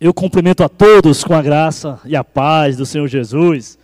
Eu 0.00 0.12
cumprimento 0.12 0.64
a 0.64 0.68
todos 0.68 1.22
com 1.22 1.34
a 1.34 1.40
graça 1.40 2.00
e 2.04 2.16
a 2.16 2.24
paz 2.24 2.76
do 2.76 2.84
Senhor 2.84 3.06
Jesus. 3.06 3.78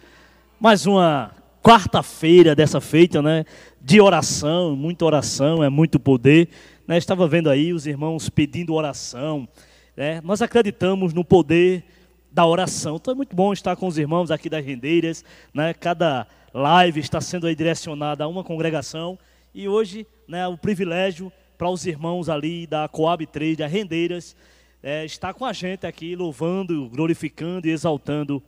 Mais 0.59 0.85
uma 0.85 1.31
quarta-feira 1.63 2.53
dessa 2.53 2.81
feita, 2.81 3.23
né? 3.23 3.45
De 3.81 4.01
oração, 4.01 4.75
muita 4.75 5.05
oração, 5.05 5.63
é 5.63 5.69
muito 5.69 6.01
poder. 6.01 6.49
Né? 6.87 6.99
Estava 6.99 7.29
vendo 7.29 7.49
aí 7.49 7.73
os 7.73 7.87
irmãos 7.87 8.29
pedindo 8.29 8.75
oração. 8.75 9.49
Né? 9.97 10.21
Nós 10.25 10.43
acreditamos 10.43 11.15
no 11.15 11.25
poder 11.25 11.85
da 12.33 12.45
oração. 12.45 12.97
Então 12.97 13.13
é 13.13 13.17
muito 13.17 13.37
bom 13.37 13.53
estar 13.53 13.77
com 13.77 13.87
os 13.87 13.97
irmãos 13.97 14.33
aqui 14.33 14.51
das 14.51 14.67
rendeiras. 14.67 15.25
Né? 15.55 15.73
Cada 15.73 16.27
live 16.53 16.99
está 16.99 17.21
sendo 17.21 17.55
direcionada 17.55 18.25
a 18.25 18.29
uma 18.29 18.43
congregação. 18.43 19.17
E 19.55 19.69
hoje, 19.69 20.05
né, 20.27 20.47
o 20.49 20.59
privilégio 20.59 21.33
para 21.57 21.71
os 21.71 21.87
irmãos 21.87 22.29
ali 22.29 22.67
da 22.67 22.89
Coab 22.89 23.25
3, 23.25 23.59
das 23.59 23.71
rendeiras, 23.71 24.35
é, 24.83 25.05
está 25.05 25.35
com 25.35 25.45
a 25.45 25.53
gente 25.53 25.87
aqui, 25.87 26.17
louvando, 26.17 26.89
glorificando 26.89 27.69
e 27.69 27.71
exaltando 27.71 28.43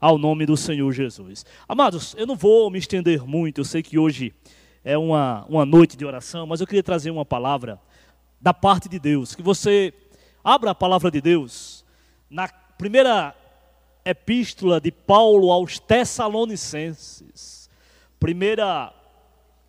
ao 0.00 0.18
nome 0.18 0.46
do 0.46 0.56
Senhor 0.56 0.92
Jesus. 0.92 1.44
Amados, 1.66 2.14
eu 2.16 2.26
não 2.26 2.36
vou 2.36 2.70
me 2.70 2.78
estender 2.78 3.26
muito, 3.26 3.60
eu 3.60 3.64
sei 3.64 3.82
que 3.82 3.98
hoje 3.98 4.32
é 4.84 4.96
uma, 4.96 5.44
uma 5.48 5.66
noite 5.66 5.96
de 5.96 6.04
oração, 6.04 6.46
mas 6.46 6.60
eu 6.60 6.66
queria 6.66 6.82
trazer 6.82 7.10
uma 7.10 7.24
palavra 7.24 7.80
da 8.40 8.54
parte 8.54 8.88
de 8.88 8.98
Deus. 8.98 9.34
Que 9.34 9.42
você 9.42 9.92
abra 10.44 10.70
a 10.70 10.74
palavra 10.74 11.10
de 11.10 11.20
Deus 11.20 11.84
na 12.30 12.48
primeira 12.48 13.34
epístola 14.04 14.80
de 14.80 14.92
Paulo 14.92 15.50
aos 15.50 15.78
Tessalonicenses. 15.78 17.68
Primeira 18.20 18.92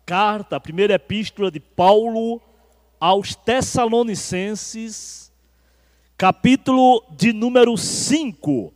carta, 0.06 0.60
primeira 0.60 0.94
epístola 0.94 1.50
de 1.50 1.60
Paulo 1.60 2.40
aos 3.00 3.34
Tessalonicenses 3.34 5.29
capítulo 6.20 7.02
de 7.16 7.32
número 7.32 7.74
5, 7.78 8.74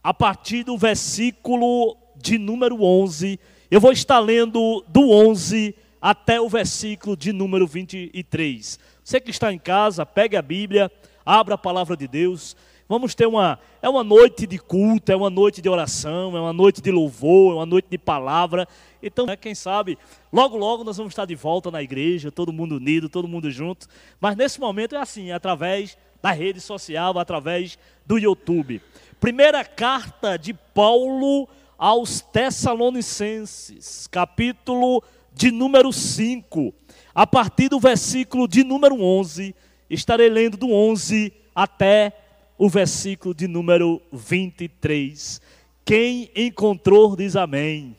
a 0.00 0.14
partir 0.14 0.62
do 0.62 0.78
versículo 0.78 1.96
de 2.14 2.38
número 2.38 2.84
11. 2.84 3.40
Eu 3.68 3.80
vou 3.80 3.90
estar 3.90 4.20
lendo 4.20 4.84
do 4.86 5.10
11 5.10 5.74
até 6.00 6.40
o 6.40 6.48
versículo 6.48 7.16
de 7.16 7.32
número 7.32 7.66
23. 7.66 8.78
Você 9.02 9.20
que 9.20 9.32
está 9.32 9.52
em 9.52 9.58
casa, 9.58 10.06
pegue 10.06 10.36
a 10.36 10.40
Bíblia, 10.40 10.88
abra 11.24 11.56
a 11.56 11.58
palavra 11.58 11.96
de 11.96 12.06
Deus. 12.06 12.54
Vamos 12.88 13.16
ter 13.16 13.26
uma 13.26 13.58
é 13.82 13.88
uma 13.88 14.04
noite 14.04 14.46
de 14.46 14.56
culto, 14.56 15.10
é 15.10 15.16
uma 15.16 15.28
noite 15.28 15.60
de 15.60 15.68
oração, 15.68 16.36
é 16.36 16.40
uma 16.40 16.52
noite 16.52 16.80
de 16.80 16.92
louvor, 16.92 17.54
é 17.54 17.56
uma 17.56 17.66
noite 17.66 17.88
de 17.90 17.98
palavra. 17.98 18.68
Então, 19.02 19.26
né, 19.26 19.34
quem 19.34 19.56
sabe, 19.56 19.98
logo 20.32 20.56
logo 20.56 20.84
nós 20.84 20.96
vamos 20.96 21.10
estar 21.10 21.24
de 21.24 21.34
volta 21.34 21.72
na 21.72 21.82
igreja, 21.82 22.30
todo 22.30 22.52
mundo 22.52 22.76
unido, 22.76 23.08
todo 23.08 23.26
mundo 23.26 23.50
junto. 23.50 23.88
Mas 24.20 24.36
nesse 24.36 24.60
momento 24.60 24.94
é 24.94 24.98
assim, 24.98 25.30
é 25.30 25.32
através 25.32 25.98
na 26.26 26.32
rede 26.32 26.60
social, 26.60 27.16
através 27.20 27.78
do 28.04 28.18
YouTube. 28.18 28.82
Primeira 29.20 29.64
carta 29.64 30.36
de 30.36 30.52
Paulo 30.52 31.48
aos 31.78 32.20
Tessalonicenses, 32.20 34.08
capítulo 34.08 35.04
de 35.32 35.52
número 35.52 35.92
5, 35.92 36.74
a 37.14 37.28
partir 37.28 37.68
do 37.68 37.78
versículo 37.78 38.48
de 38.48 38.64
número 38.64 39.00
11, 39.00 39.54
estarei 39.88 40.28
lendo 40.28 40.56
do 40.56 40.72
11 40.72 41.32
até 41.54 42.12
o 42.58 42.68
versículo 42.68 43.32
de 43.32 43.46
número 43.46 44.02
23. 44.10 45.40
Quem 45.84 46.28
encontrou 46.34 47.14
diz 47.14 47.36
amém. 47.36 47.96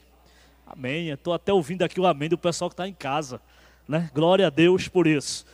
Amém. 0.65 1.11
Estou 1.11 1.33
até 1.33 1.53
ouvindo 1.53 1.83
aqui 1.83 1.97
o 1.97 2.05
amém 2.05 2.27
do 2.27 2.37
pessoal 2.37 2.69
que 2.69 2.73
está 2.73 2.89
em 2.89 2.93
casa. 2.93 3.39
Né? 3.87 4.11
Glória 4.13 4.47
a 4.47 4.49
Deus 4.49 4.89
por 4.89 5.07
isso. 5.07 5.45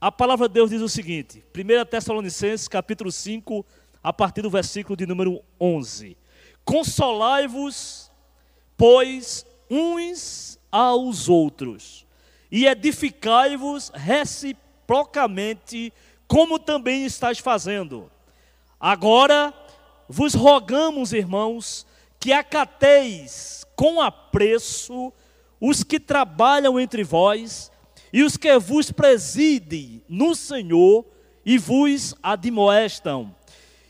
A 0.00 0.12
palavra 0.12 0.46
de 0.46 0.54
Deus 0.54 0.70
diz 0.70 0.80
o 0.80 0.88
seguinte, 0.88 1.44
1 1.52 1.84
Tessalonicenses 1.86 2.68
capítulo 2.68 3.10
5, 3.10 3.66
a 4.00 4.12
partir 4.12 4.42
do 4.42 4.50
versículo 4.50 4.96
de 4.96 5.04
número 5.04 5.42
11. 5.60 6.16
Consolai-vos, 6.64 8.08
pois, 8.76 9.44
uns 9.68 10.56
aos 10.70 11.28
outros, 11.28 12.06
e 12.48 12.64
edificai-vos 12.64 13.90
reciprocamente, 13.92 15.92
como 16.28 16.60
também 16.60 17.04
estáis 17.04 17.40
fazendo. 17.40 18.08
Agora 18.78 19.52
vos 20.08 20.32
rogamos, 20.32 21.12
irmãos, 21.12 21.84
que 22.20 22.32
acateis 22.32 23.66
com 23.74 24.00
apreço 24.00 25.12
os 25.60 25.82
que 25.82 25.98
trabalham 25.98 26.78
entre 26.78 27.02
vós, 27.02 27.68
e 28.12 28.22
os 28.22 28.36
que 28.36 28.58
vos 28.58 28.90
presidem 28.90 30.02
no 30.08 30.34
Senhor 30.34 31.04
e 31.44 31.58
vos 31.58 32.14
admoestam, 32.22 33.34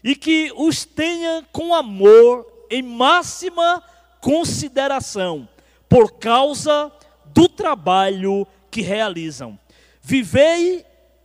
e 0.03 0.15
que 0.15 0.53
os 0.57 0.85
tenha 0.85 1.45
com 1.53 1.75
amor 1.75 2.47
em 2.71 2.83
máxima 2.83 3.83
consideração, 4.21 5.49
por 5.89 6.13
causa 6.19 6.93
do 7.27 7.49
trabalho 7.49 8.47
que 8.71 8.81
realizam. 8.81 9.59
Vivei 10.03 10.85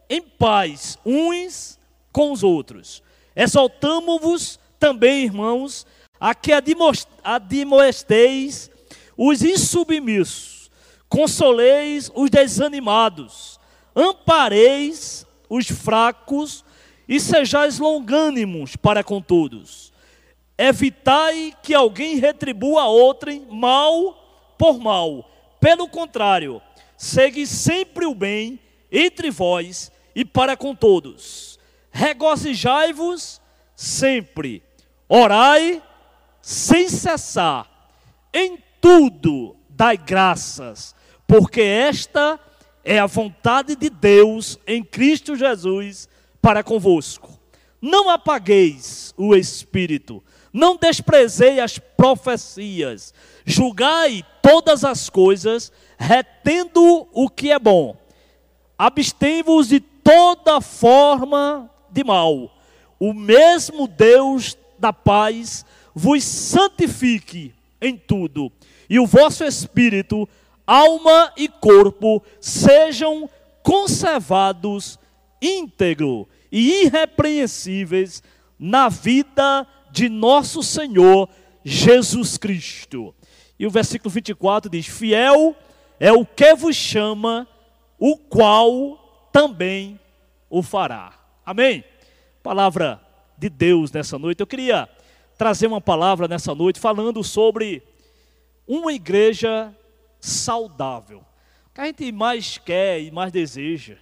em 0.09 0.21
paz 0.21 0.97
uns 1.05 1.79
com 2.11 2.31
os 2.31 2.43
outros. 2.43 3.03
Exaltamo-vos 3.35 4.59
também, 4.79 5.23
irmãos, 5.23 5.85
a 6.19 6.33
que 6.35 6.51
admoesteis 7.23 8.69
os 9.17 9.41
insubmissos 9.41 10.52
consoleis 11.13 12.11
os 12.15 12.27
desanimados, 12.31 13.59
ampareis 13.95 15.27
os 15.47 15.67
fracos 15.67 16.65
e 17.07 17.19
sejais 17.19 17.77
longânimos 17.77 18.75
para 18.75 19.03
com 19.03 19.21
todos. 19.21 19.93
Evitai 20.57 21.53
que 21.61 21.71
alguém 21.71 22.15
retribua 22.15 22.81
a 22.81 22.87
outrem 22.87 23.45
mal 23.47 24.55
por 24.57 24.79
mal. 24.79 25.29
Pelo 25.59 25.87
contrário, 25.87 26.59
segue 26.97 27.45
sempre 27.45 28.07
o 28.07 28.15
bem 28.15 28.59
entre 28.91 29.29
vós 29.29 29.91
e 30.15 30.25
para 30.25 30.57
com 30.57 30.73
todos. 30.73 31.59
Regozijai-vos 31.91 33.39
sempre. 33.75 34.63
Orai 35.07 35.79
sem 36.41 36.89
cessar. 36.89 37.69
Em 38.33 38.57
tudo 38.81 39.55
dai 39.69 39.95
graças 39.95 40.95
porque 41.35 41.61
esta 41.61 42.39
é 42.85 42.99
a 42.99 43.07
vontade 43.07 43.75
de 43.75 43.89
Deus 43.89 44.59
em 44.67 44.83
Cristo 44.83 45.35
Jesus 45.35 46.07
para 46.39 46.63
convosco. 46.63 47.39
Não 47.81 48.07
apagueis 48.07 49.15
o 49.17 49.35
espírito, 49.35 50.23
não 50.53 50.77
desprezei 50.77 51.59
as 51.59 51.79
profecias, 51.79 53.15
julgai 53.43 54.23
todas 54.43 54.83
as 54.83 55.09
coisas, 55.09 55.71
retendo 55.97 57.07
o 57.11 57.27
que 57.27 57.51
é 57.51 57.57
bom. 57.57 57.97
Abstém-vos 58.77 59.69
de 59.69 59.79
toda 59.79 60.61
forma 60.61 61.67
de 61.89 62.03
mal. 62.03 62.55
O 62.99 63.11
mesmo 63.11 63.87
Deus 63.87 64.55
da 64.77 64.93
paz 64.93 65.65
vos 65.95 66.23
santifique 66.23 67.55
em 67.81 67.97
tudo, 67.97 68.51
e 68.87 68.99
o 68.99 69.07
vosso 69.07 69.43
espírito 69.43 70.29
alma 70.65 71.31
e 71.37 71.47
corpo 71.47 72.23
sejam 72.39 73.29
conservados 73.61 74.99
íntegro 75.41 76.27
e 76.51 76.83
irrepreensíveis 76.83 78.23
na 78.57 78.89
vida 78.89 79.67
de 79.91 80.09
nosso 80.09 80.63
Senhor 80.63 81.29
Jesus 81.63 82.37
Cristo. 82.37 83.13
E 83.57 83.65
o 83.65 83.69
versículo 83.71 84.09
24 84.09 84.69
diz: 84.69 84.87
Fiel 84.87 85.55
é 85.99 86.11
o 86.11 86.25
que 86.25 86.53
vos 86.55 86.75
chama, 86.75 87.47
o 87.99 88.17
qual 88.17 89.29
também 89.31 89.99
o 90.49 90.61
fará. 90.61 91.13
Amém? 91.45 91.83
Palavra 92.41 93.01
de 93.37 93.49
Deus 93.49 93.91
nessa 93.91 94.19
noite. 94.19 94.39
Eu 94.39 94.47
queria 94.47 94.87
trazer 95.37 95.67
uma 95.67 95.81
palavra 95.81 96.27
nessa 96.27 96.53
noite 96.53 96.79
falando 96.79 97.23
sobre 97.23 97.81
uma 98.67 98.93
igreja 98.93 99.75
saudável. 100.23 101.19
O 101.67 101.73
que 101.73 101.81
a 101.81 101.85
gente 101.85 102.09
mais 102.13 102.57
quer 102.57 103.01
e 103.01 103.11
mais 103.11 103.29
deseja 103.29 103.97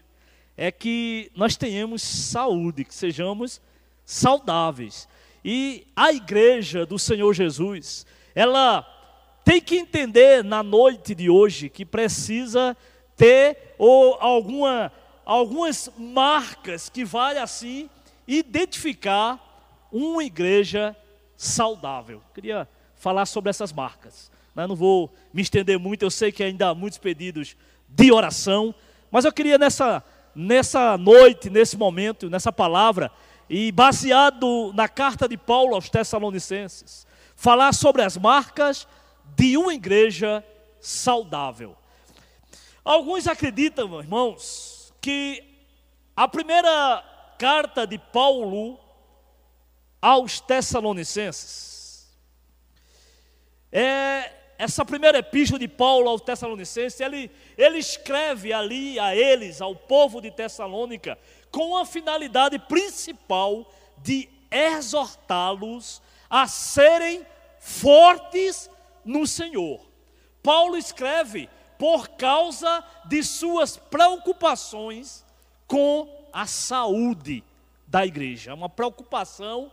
é 0.56 0.72
que 0.72 1.32
nós 1.36 1.58
tenhamos 1.58 2.04
saúde, 2.04 2.86
que 2.86 2.94
sejamos 2.94 3.60
saudáveis. 4.06 5.10
E 5.44 5.88
a 5.96 6.14
igreja 6.14 6.86
do 6.86 7.00
Senhor 7.00 7.34
Jesus, 7.34 8.06
ela 8.36 8.86
tem 9.44 9.60
que 9.60 9.78
entender 9.78 10.44
na 10.44 10.62
noite 10.62 11.16
de 11.16 11.28
hoje 11.28 11.70
que 11.70 11.84
precisa 11.84 12.78
ter 13.18 13.74
ou 13.80 14.16
alguma, 14.20 14.92
algumas 15.26 15.90
marcas 15.98 16.88
que 16.88 17.04
vai 17.04 17.40
assim 17.40 17.90
identificar 18.28 19.88
uma 19.92 20.24
igreja 20.24 20.96
saudável. 21.36 22.22
Queria 22.36 22.68
falar 22.96 23.26
sobre 23.26 23.50
essas 23.50 23.74
marcas. 23.74 24.30
Não 24.56 24.76
vou 24.76 25.12
me 25.34 25.42
estender 25.42 25.80
muito, 25.80 26.04
eu 26.04 26.12
sei 26.12 26.32
que 26.32 26.44
ainda 26.44 26.70
há 26.70 26.76
muitos 26.76 27.00
pedidos 27.00 27.56
de 27.88 28.12
oração, 28.12 28.74
mas 29.10 29.26
eu 29.26 29.32
queria 29.32 29.58
nessa, 29.58 30.04
nessa 30.36 30.98
noite, 30.98 31.50
nesse 31.50 31.78
momento, 31.78 32.30
nessa 32.30 32.52
palavra, 32.52 33.12
e 33.50 33.72
baseado 33.72 34.72
na 34.74 34.88
carta 34.88 35.28
de 35.28 35.38
Paulo 35.38 35.76
aos 35.76 35.90
Tessalonicenses, 35.90 37.06
falar 37.36 37.74
sobre 37.74 38.02
as 38.02 38.18
marcas 38.18 38.88
de 39.36 39.58
uma 39.58 39.74
igreja 39.74 40.44
saudável. 40.80 41.76
Alguns 42.84 43.28
acreditam, 43.28 44.00
irmãos, 44.00 44.94
que 45.00 45.44
a 46.16 46.28
primeira 46.28 47.04
carta 47.38 47.86
de 47.86 47.98
Paulo 47.98 48.80
aos 50.02 50.40
Tessalonicenses 50.40 52.10
é 53.72 54.41
essa 54.62 54.86
primeira 54.86 55.18
epístola 55.18 55.58
de 55.58 55.68
Paulo 55.68 56.08
aos 56.08 56.22
Tessalonicenses, 56.22 57.00
ele, 57.00 57.32
ele 57.58 57.80
escreve 57.80 58.54
ali 58.54 59.00
a 59.00 59.16
eles, 59.16 59.60
ao 59.60 59.76
povo 59.76 60.22
de 60.22 60.30
Tessalônica, 60.30 61.18
com 61.50 61.76
a 61.76 61.84
finalidade 61.84 62.60
principal 62.60 63.68
de 63.98 64.30
exortá-los 64.52 66.00
a 66.30 66.48
serem 66.48 67.26
fortes 67.60 68.70
no 69.04 69.26
Senhor. 69.26 69.84
Paulo 70.44 70.78
escreve 70.78 71.50
por 71.80 72.10
causa 72.10 72.84
de 73.06 73.24
suas 73.24 73.78
preocupações 73.78 75.26
com 75.66 76.08
a 76.32 76.46
saúde 76.46 77.44
da 77.88 78.06
igreja, 78.06 78.54
uma 78.54 78.70
preocupação 78.70 79.72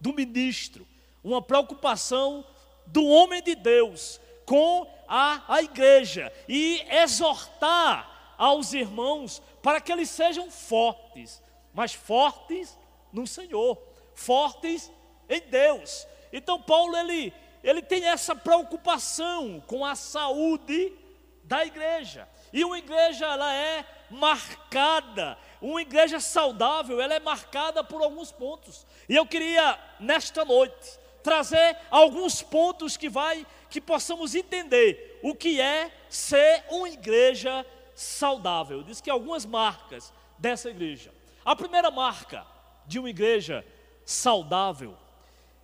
do 0.00 0.14
ministro, 0.14 0.88
uma 1.22 1.42
preocupação 1.42 2.42
do 2.86 3.04
homem 3.04 3.42
de 3.42 3.54
Deus 3.54 4.18
com 4.50 4.84
a, 5.06 5.44
a 5.46 5.62
igreja 5.62 6.32
e 6.48 6.84
exortar 6.90 8.34
aos 8.36 8.72
irmãos 8.72 9.40
para 9.62 9.80
que 9.80 9.92
eles 9.92 10.10
sejam 10.10 10.50
fortes, 10.50 11.40
mas 11.72 11.94
fortes 11.94 12.76
no 13.12 13.28
Senhor, 13.28 13.80
fortes 14.12 14.90
em 15.28 15.40
Deus. 15.42 16.04
Então 16.32 16.60
Paulo 16.60 16.96
ele, 16.96 17.32
ele 17.62 17.80
tem 17.80 18.04
essa 18.04 18.34
preocupação 18.34 19.62
com 19.68 19.86
a 19.86 19.94
saúde 19.94 20.98
da 21.44 21.64
igreja. 21.64 22.28
E 22.52 22.64
uma 22.64 22.78
igreja 22.78 23.26
ela 23.26 23.54
é 23.54 23.86
marcada, 24.10 25.38
uma 25.62 25.80
igreja 25.80 26.18
saudável, 26.18 27.00
ela 27.00 27.14
é 27.14 27.20
marcada 27.20 27.84
por 27.84 28.02
alguns 28.02 28.32
pontos. 28.32 28.84
E 29.08 29.14
eu 29.14 29.24
queria 29.24 29.78
nesta 30.00 30.44
noite 30.44 30.98
trazer 31.22 31.76
alguns 31.90 32.42
pontos 32.42 32.96
que 32.96 33.08
vai 33.08 33.46
que 33.68 33.80
possamos 33.80 34.34
entender 34.34 35.20
o 35.22 35.34
que 35.34 35.60
é 35.60 35.90
ser 36.08 36.64
uma 36.70 36.88
igreja 36.88 37.64
saudável. 37.94 38.82
Diz 38.82 39.00
que 39.00 39.10
algumas 39.10 39.44
marcas 39.44 40.12
dessa 40.38 40.70
igreja. 40.70 41.12
A 41.44 41.54
primeira 41.54 41.90
marca 41.90 42.46
de 42.86 42.98
uma 42.98 43.10
igreja 43.10 43.64
saudável 44.04 44.96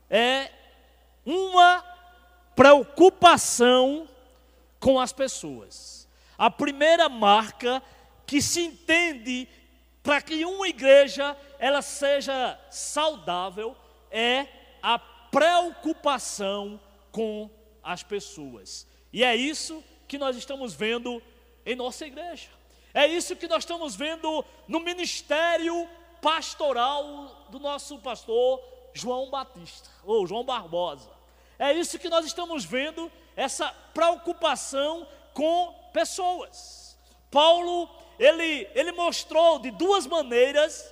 é 0.08 0.50
uma 1.24 1.84
preocupação 2.54 4.08
com 4.78 5.00
as 5.00 5.12
pessoas. 5.12 6.06
A 6.38 6.50
primeira 6.50 7.08
marca 7.08 7.82
que 8.26 8.40
se 8.40 8.60
entende 8.60 9.48
para 10.02 10.20
que 10.20 10.44
uma 10.44 10.68
igreja 10.68 11.36
ela 11.58 11.82
seja 11.82 12.58
saudável 12.70 13.76
é 14.10 14.46
a 14.82 14.98
preocupação 15.36 16.80
com 17.12 17.50
as 17.82 18.02
pessoas. 18.02 18.86
E 19.12 19.22
é 19.22 19.36
isso 19.36 19.84
que 20.08 20.16
nós 20.16 20.34
estamos 20.34 20.72
vendo 20.72 21.22
em 21.66 21.76
nossa 21.76 22.06
igreja. 22.06 22.48
É 22.94 23.06
isso 23.06 23.36
que 23.36 23.46
nós 23.46 23.58
estamos 23.58 23.94
vendo 23.94 24.42
no 24.66 24.80
ministério 24.80 25.86
pastoral 26.22 27.48
do 27.50 27.58
nosso 27.58 27.98
pastor 27.98 28.62
João 28.94 29.28
Batista, 29.28 29.90
ou 30.04 30.26
João 30.26 30.42
Barbosa. 30.42 31.10
É 31.58 31.70
isso 31.70 31.98
que 31.98 32.08
nós 32.08 32.24
estamos 32.24 32.64
vendo, 32.64 33.12
essa 33.36 33.68
preocupação 33.92 35.06
com 35.34 35.74
pessoas. 35.92 36.96
Paulo, 37.30 37.90
ele, 38.18 38.66
ele 38.74 38.92
mostrou 38.92 39.58
de 39.58 39.70
duas 39.70 40.06
maneiras 40.06 40.90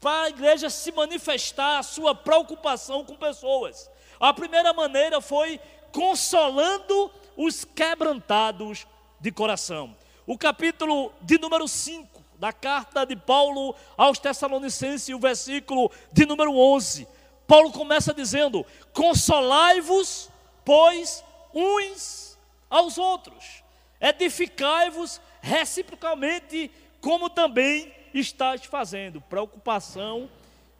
para 0.00 0.26
a 0.26 0.28
igreja 0.28 0.70
se 0.70 0.92
manifestar 0.92 1.78
a 1.78 1.82
sua 1.82 2.14
preocupação 2.14 3.04
com 3.04 3.16
pessoas. 3.16 3.90
A 4.20 4.32
primeira 4.32 4.72
maneira 4.72 5.20
foi 5.20 5.60
consolando 5.92 7.10
os 7.36 7.64
quebrantados 7.64 8.86
de 9.20 9.30
coração. 9.30 9.96
O 10.26 10.36
capítulo 10.36 11.12
de 11.20 11.38
número 11.38 11.66
5 11.66 12.22
da 12.38 12.52
carta 12.52 13.04
de 13.04 13.16
Paulo 13.16 13.74
aos 13.96 14.18
Tessalonicenses, 14.18 15.14
o 15.14 15.18
versículo 15.18 15.90
de 16.12 16.24
número 16.24 16.56
11. 16.56 17.08
Paulo 17.46 17.72
começa 17.72 18.14
dizendo: 18.14 18.64
Consolai-vos, 18.92 20.30
pois, 20.64 21.24
uns 21.52 22.38
aos 22.70 22.98
outros, 22.98 23.64
edificai-vos 24.00 25.20
reciprocamente, 25.40 26.70
como 27.00 27.30
também 27.30 27.92
estáis 28.14 28.64
fazendo. 28.64 29.20
Preocupação 29.20 30.30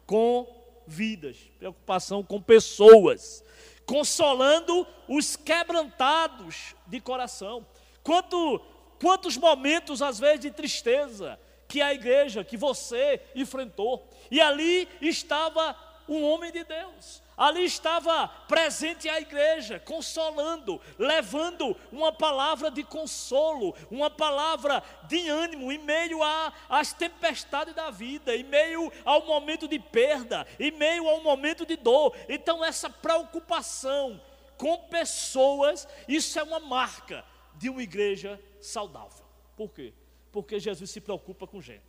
com 0.05 0.47
vidas, 0.87 1.37
preocupação 1.57 2.23
com 2.23 2.41
pessoas, 2.41 3.43
consolando 3.85 4.87
os 5.07 5.35
quebrantados 5.35 6.75
de 6.87 6.99
coração. 6.99 7.65
Quanto, 8.01 8.59
quantos 8.99 9.37
momentos, 9.37 10.01
às 10.01 10.19
vezes, 10.19 10.39
de 10.39 10.51
tristeza 10.51 11.39
que 11.67 11.81
a 11.81 11.93
igreja, 11.93 12.43
que 12.43 12.57
você 12.57 13.21
enfrentou, 13.35 14.09
e 14.31 14.41
ali 14.41 14.89
estava 14.99 15.75
um 16.07 16.23
homem 16.23 16.51
de 16.51 16.63
Deus, 16.63 17.21
Ali 17.39 17.63
estava 17.63 18.27
presente 18.49 19.07
a 19.07 19.21
igreja, 19.21 19.79
consolando, 19.79 20.81
levando 20.97 21.73
uma 21.89 22.11
palavra 22.11 22.69
de 22.69 22.83
consolo, 22.83 23.73
uma 23.89 24.09
palavra 24.09 24.83
de 25.07 25.29
ânimo 25.29 25.71
em 25.71 25.77
meio 25.77 26.19
às 26.67 26.91
tempestades 26.91 27.73
da 27.73 27.89
vida, 27.89 28.35
em 28.35 28.43
meio 28.43 28.91
ao 29.05 29.25
momento 29.25 29.69
de 29.69 29.79
perda, 29.79 30.45
em 30.59 30.69
meio 30.71 31.07
ao 31.07 31.23
momento 31.23 31.65
de 31.65 31.77
dor. 31.77 32.13
Então, 32.27 32.63
essa 32.63 32.89
preocupação 32.89 34.21
com 34.57 34.77
pessoas, 34.89 35.87
isso 36.09 36.37
é 36.37 36.43
uma 36.43 36.59
marca 36.59 37.23
de 37.55 37.69
uma 37.69 37.81
igreja 37.81 38.37
saudável. 38.59 39.25
Por 39.55 39.69
quê? 39.69 39.93
Porque 40.29 40.59
Jesus 40.59 40.91
se 40.91 40.99
preocupa 40.99 41.47
com 41.47 41.61
gente. 41.61 41.87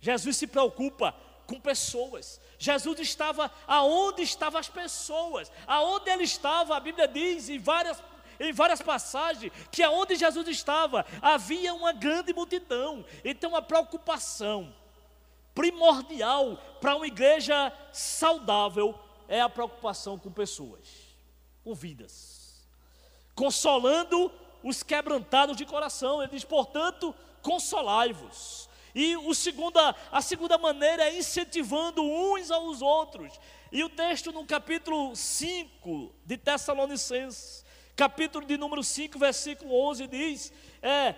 Jesus 0.00 0.36
se 0.36 0.46
preocupa 0.46 1.14
com 1.46 1.60
pessoas. 1.60 2.40
Jesus 2.58 2.98
estava 3.00 3.50
aonde 3.66 4.22
estavam 4.22 4.58
as 4.58 4.68
pessoas. 4.68 5.50
Aonde 5.66 6.10
ele 6.10 6.24
estava, 6.24 6.76
a 6.76 6.80
Bíblia 6.80 7.06
diz 7.06 7.48
em 7.48 7.58
várias 7.58 8.02
em 8.38 8.52
várias 8.52 8.82
passagens 8.82 9.50
que 9.72 9.82
aonde 9.82 10.14
Jesus 10.14 10.46
estava 10.48 11.06
havia 11.22 11.72
uma 11.72 11.92
grande 11.92 12.34
multidão. 12.34 13.04
Então 13.24 13.56
a 13.56 13.62
preocupação 13.62 14.74
primordial 15.54 16.58
para 16.80 16.96
uma 16.96 17.06
igreja 17.06 17.72
saudável 17.92 18.94
é 19.26 19.40
a 19.40 19.48
preocupação 19.48 20.18
com 20.18 20.30
pessoas, 20.30 20.86
com 21.64 21.74
vidas. 21.74 22.62
Consolando 23.34 24.30
os 24.62 24.82
quebrantados 24.82 25.56
de 25.56 25.64
coração. 25.64 26.22
Ele 26.22 26.32
diz, 26.32 26.44
portanto, 26.44 27.14
consolai-vos. 27.42 28.68
E 28.96 29.14
o 29.14 29.34
segunda, 29.34 29.94
a 30.10 30.22
segunda 30.22 30.56
maneira 30.56 31.02
é 31.02 31.18
incentivando 31.18 32.02
uns 32.02 32.50
aos 32.50 32.80
outros. 32.80 33.38
E 33.70 33.84
o 33.84 33.90
texto 33.90 34.32
no 34.32 34.46
capítulo 34.46 35.14
5 35.14 36.14
de 36.24 36.38
Tessalonicenses, 36.38 37.62
capítulo 37.94 38.46
de 38.46 38.56
número 38.56 38.82
5, 38.82 39.18
versículo 39.18 39.78
11, 39.90 40.06
diz: 40.06 40.50
é, 40.80 41.14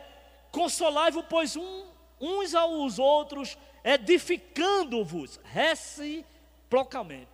Consolai-vos, 0.50 1.25
pois, 1.30 1.54
um, 1.54 1.87
uns 2.20 2.52
aos 2.52 2.99
outros, 2.99 3.56
edificando-vos 3.85 5.38
reciprocamente. 5.44 7.30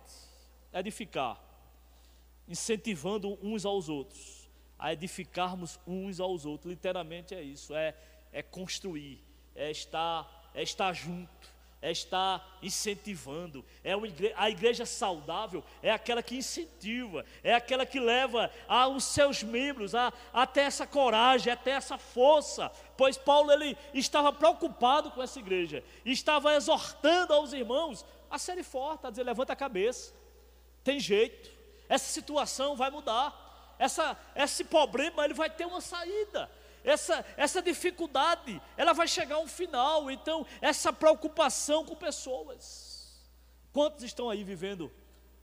Edificar, 0.71 1.41
incentivando 2.47 3.35
uns 3.41 3.65
aos 3.65 3.89
outros, 3.89 4.47
a 4.77 4.93
edificarmos 4.93 5.79
uns 5.87 6.19
aos 6.19 6.45
outros. 6.45 6.69
Literalmente 6.69 7.33
é 7.33 7.41
isso, 7.41 7.73
é, 7.73 7.95
é 8.31 8.43
construir, 8.43 9.24
é 9.55 9.71
estar 9.71 10.35
é 10.55 10.63
estar 10.63 10.93
junto, 10.93 11.29
é 11.81 11.91
estar 11.91 12.57
incentivando. 12.63 13.63
É 13.83 13.91
igreja, 13.91 14.33
a 14.37 14.49
igreja 14.49 14.85
saudável 14.85 15.63
é 15.83 15.91
aquela 15.91 16.23
que 16.23 16.37
incentiva, 16.37 17.25
é 17.43 17.53
aquela 17.53 17.85
que 17.85 17.99
leva 17.99 18.49
aos 18.67 19.03
seus 19.03 19.43
membros 19.43 19.93
a, 19.93 20.11
até 20.33 20.61
essa 20.61 20.87
coragem, 20.87 21.51
até 21.51 21.71
essa 21.71 21.97
força. 21.97 22.71
Pois 22.97 23.17
Paulo 23.17 23.51
ele 23.51 23.77
estava 23.93 24.31
preocupado 24.31 25.11
com 25.11 25.21
essa 25.21 25.37
igreja, 25.37 25.83
estava 26.05 26.55
exortando 26.55 27.33
aos 27.33 27.51
irmãos 27.53 28.05
a 28.31 28.39
serem 28.39 28.63
fortes, 28.63 29.05
a 29.05 29.09
dizer: 29.09 29.23
levanta 29.23 29.53
a 29.53 29.57
cabeça, 29.57 30.13
tem 30.83 30.99
jeito, 30.99 31.51
essa 31.89 32.11
situação 32.11 32.75
vai 32.75 32.89
mudar. 32.89 33.43
Essa, 33.77 34.17
esse 34.37 34.63
problema 34.63 35.25
ele 35.25 35.33
vai 35.33 35.49
ter 35.49 35.65
uma 35.65 35.81
saída 35.81 36.49
essa, 36.85 37.25
essa 37.35 37.61
dificuldade, 37.61 38.61
ela 38.77 38.93
vai 38.93 39.07
chegar 39.07 39.35
a 39.35 39.39
um 39.39 39.47
final. 39.47 40.09
Então, 40.11 40.45
essa 40.61 40.93
preocupação 40.93 41.83
com 41.83 41.95
pessoas. 41.95 43.19
Quantos 43.73 44.03
estão 44.03 44.29
aí 44.29 44.43
vivendo 44.43 44.91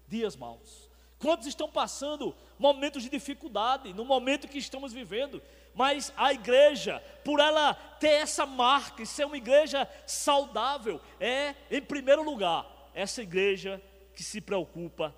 dias 0.08 0.36
maus? 0.36 0.90
Quantos 1.18 1.46
estão 1.46 1.68
passando 1.68 2.34
momentos 2.58 3.02
de 3.02 3.08
dificuldade 3.08 3.92
no 3.92 4.04
momento 4.04 4.48
que 4.48 4.58
estamos 4.58 4.92
vivendo? 4.92 5.42
Mas 5.74 6.12
a 6.16 6.32
igreja, 6.32 7.02
por 7.24 7.40
ela 7.40 7.74
ter 7.74 8.08
essa 8.08 8.44
marca 8.44 9.02
e 9.02 9.06
ser 9.06 9.24
uma 9.24 9.36
igreja 9.36 9.88
saudável, 10.06 11.00
é, 11.20 11.54
em 11.70 11.80
primeiro 11.80 12.22
lugar, 12.22 12.66
essa 12.94 13.22
igreja 13.22 13.80
que 14.14 14.22
se 14.22 14.40
preocupa 14.40 15.14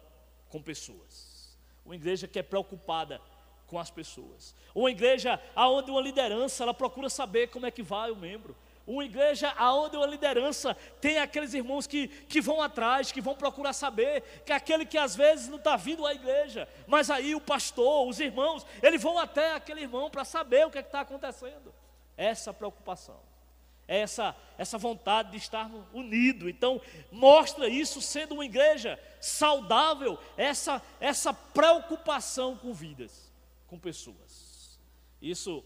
com 0.48 0.62
pessoas. 0.62 1.56
Uma 1.84 1.94
igreja 1.94 2.28
que 2.28 2.38
é 2.38 2.42
preocupada 2.42 3.20
com 3.74 3.80
as 3.80 3.90
pessoas. 3.90 4.54
Uma 4.72 4.88
igreja 4.88 5.40
onde 5.56 5.90
uma 5.90 6.00
liderança 6.00 6.62
ela 6.62 6.72
procura 6.72 7.10
saber 7.10 7.48
como 7.48 7.66
é 7.66 7.72
que 7.72 7.82
vai 7.82 8.12
o 8.12 8.16
membro. 8.16 8.56
Uma 8.86 9.04
igreja 9.04 9.52
onde 9.58 9.96
uma 9.96 10.06
liderança 10.06 10.76
tem 11.00 11.18
aqueles 11.18 11.54
irmãos 11.54 11.84
que, 11.84 12.06
que 12.06 12.40
vão 12.40 12.62
atrás, 12.62 13.10
que 13.10 13.20
vão 13.20 13.34
procurar 13.34 13.72
saber, 13.72 14.22
que 14.46 14.52
é 14.52 14.54
aquele 14.54 14.86
que 14.86 14.96
às 14.96 15.16
vezes 15.16 15.48
não 15.48 15.56
está 15.56 15.74
vindo 15.74 16.06
à 16.06 16.14
igreja, 16.14 16.68
mas 16.86 17.10
aí 17.10 17.34
o 17.34 17.40
pastor, 17.40 18.06
os 18.06 18.20
irmãos, 18.20 18.64
eles 18.80 19.02
vão 19.02 19.18
até 19.18 19.54
aquele 19.54 19.80
irmão 19.80 20.08
para 20.08 20.24
saber 20.24 20.64
o 20.64 20.70
que 20.70 20.78
é 20.78 20.80
está 20.80 21.00
acontecendo. 21.00 21.74
Essa 22.16 22.54
preocupação, 22.54 23.18
essa, 23.88 24.36
essa 24.56 24.78
vontade 24.78 25.32
de 25.32 25.38
estar 25.38 25.68
unido. 25.92 26.48
Então, 26.48 26.80
mostra 27.10 27.68
isso 27.68 28.00
sendo 28.00 28.34
uma 28.34 28.44
igreja 28.44 29.00
saudável, 29.20 30.16
essa, 30.36 30.80
essa 31.00 31.34
preocupação 31.34 32.56
com 32.56 32.72
vidas, 32.72 33.33
com 33.74 33.78
pessoas. 33.78 34.78
Isso 35.20 35.64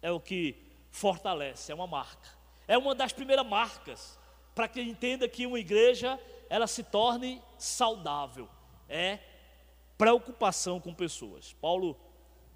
é 0.00 0.10
o 0.10 0.18
que 0.18 0.56
fortalece, 0.90 1.70
é 1.70 1.74
uma 1.74 1.86
marca. 1.86 2.30
É 2.66 2.78
uma 2.78 2.94
das 2.94 3.12
primeiras 3.12 3.46
marcas 3.46 4.18
para 4.54 4.66
que 4.66 4.80
entenda 4.80 5.28
que 5.28 5.46
uma 5.46 5.58
igreja 5.58 6.18
ela 6.48 6.66
se 6.66 6.82
torne 6.82 7.42
saudável. 7.58 8.48
É 8.88 9.18
preocupação 9.98 10.80
com 10.80 10.94
pessoas. 10.94 11.52
Paulo 11.60 11.94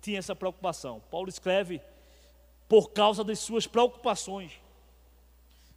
tinha 0.00 0.18
essa 0.18 0.35
preocupação. 0.35 1.02
Paulo 1.11 1.28
escreve 1.28 1.80
por 2.66 2.90
causa 2.92 3.23
das 3.23 3.40
suas 3.40 3.66
preocupações 3.66 4.52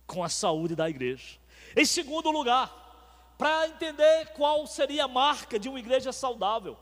com 0.06 0.24
a 0.24 0.30
saúde 0.30 0.76
da 0.78 0.90
igreja. 0.90 1.38
Em 1.76 1.86
segundo 1.86 2.32
lugar, 2.32 3.36
para 3.38 3.68
entender 3.68 4.28
qual 4.28 4.66
seria 4.66 5.04
a 5.04 5.10
marca 5.10 5.60
de 5.60 5.68
uma 5.68 5.80
igreja 5.80 6.14
saudável, 6.14 6.78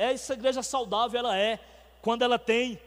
essa 0.00 0.34
igreja 0.34 0.62
saudável 0.62 1.20
ela 1.20 1.36
é 1.36 1.58
quando 2.00 2.22
ela 2.22 2.38
tem 2.38 2.80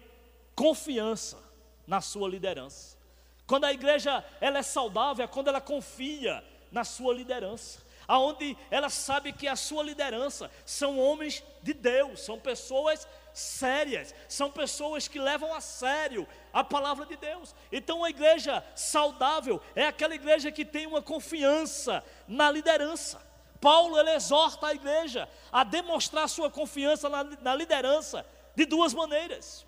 confiança 0.56 1.38
na 1.86 2.02
sua 2.02 2.28
liderança. 2.28 2.98
Quando 3.46 3.66
a 3.66 3.74
igreja 3.74 4.24
ela 4.42 4.60
é 4.60 4.64
saudável, 4.64 5.24
é 5.24 5.28
quando 5.28 5.50
ela 5.50 5.62
confia 5.62 6.44
na 6.72 6.84
sua 6.84 7.14
liderança. 7.14 7.82
Aonde 8.08 8.58
ela 8.70 8.90
sabe 8.90 9.32
que 9.32 9.48
a 9.48 9.56
sua 9.56 9.84
liderança 9.84 10.52
são 10.66 11.00
homens 11.00 11.44
de 11.62 11.74
Deus, 11.74 12.22
são 12.22 12.40
pessoas 12.40 13.08
sérias, 13.34 14.14
são 14.28 14.52
pessoas 14.52 15.08
que 15.08 15.20
levam 15.20 15.54
a 15.54 15.62
sério 15.62 16.28
a 16.52 16.64
palavra 16.64 17.06
de 17.06 17.16
Deus. 17.16 17.56
Então, 17.72 18.04
a 18.04 18.10
igreja 18.10 18.64
saudável 18.76 19.62
é 19.76 19.88
aquela 19.88 20.16
igreja 20.16 20.52
que 20.52 20.66
tem 20.66 20.86
uma 20.86 21.02
confiança 21.02 22.04
na 22.28 22.52
liderança. 22.52 23.33
Paulo 23.64 23.98
ele 23.98 24.12
exorta 24.12 24.68
a 24.68 24.74
igreja 24.74 25.30
a 25.50 25.64
demonstrar 25.64 26.28
sua 26.28 26.52
confiança 26.52 27.08
na, 27.08 27.24
na 27.24 27.56
liderança 27.56 28.26
de 28.54 28.66
duas 28.66 28.94
maneiras 28.94 29.66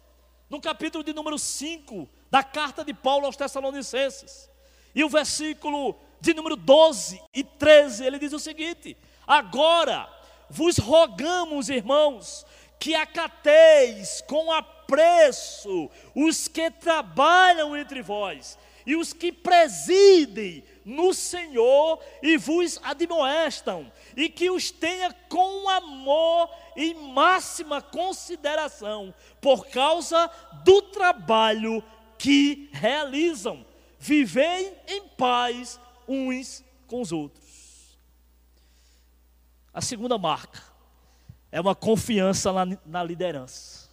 no 0.50 0.60
capítulo 0.60 1.02
de 1.02 1.14
número 1.14 1.40
5 1.40 2.08
da 2.30 2.44
carta 2.44 2.84
de 2.84 2.94
Paulo 2.94 3.26
aos 3.26 3.38
Tessalonicenses. 3.38 4.50
E 4.94 5.02
o 5.02 5.10
versículo 5.10 5.96
de 6.20 6.34
número 6.34 6.58
12 6.58 7.22
e 7.34 7.42
13, 7.42 8.06
ele 8.06 8.20
diz 8.20 8.34
o 8.34 8.40
seguinte: 8.40 8.98
Agora 9.26 10.10
vos 10.50 10.78
rogamos, 10.78 11.70
irmãos, 11.70 12.46
que 12.78 12.94
acateis 12.94 14.22
com 14.28 14.52
apreço 14.52 15.90
os 16.14 16.50
que 16.50 16.70
trabalham 16.70 17.76
entre 17.78 18.02
vós 18.02 18.58
e 18.86 18.96
os 18.96 19.14
que 19.14 19.32
presidem 19.32 20.64
no 20.86 21.14
Senhor 21.16 22.00
e 22.22 22.38
vos 22.38 22.80
admoestam, 22.84 23.92
e 24.16 24.30
que 24.30 24.52
os 24.52 24.70
tenha 24.70 25.12
com 25.28 25.68
amor 25.68 26.50
e 26.76 26.94
máxima 26.94 27.82
consideração, 27.82 29.14
por 29.42 29.68
causa 29.68 30.30
do 30.64 30.84
trabalho 30.84 31.84
que 32.20 32.70
realizam. 32.72 33.66
Vivei 33.98 34.78
em 34.88 35.08
paz 35.08 35.80
uns 36.08 36.64
com 36.86 37.02
os 37.02 37.12
outros. 37.12 37.98
A 39.74 39.82
segunda 39.82 40.18
marca 40.18 40.62
é 41.52 41.60
uma 41.60 41.74
confiança 41.74 42.54
na, 42.54 42.78
na 42.86 43.04
liderança. 43.04 43.90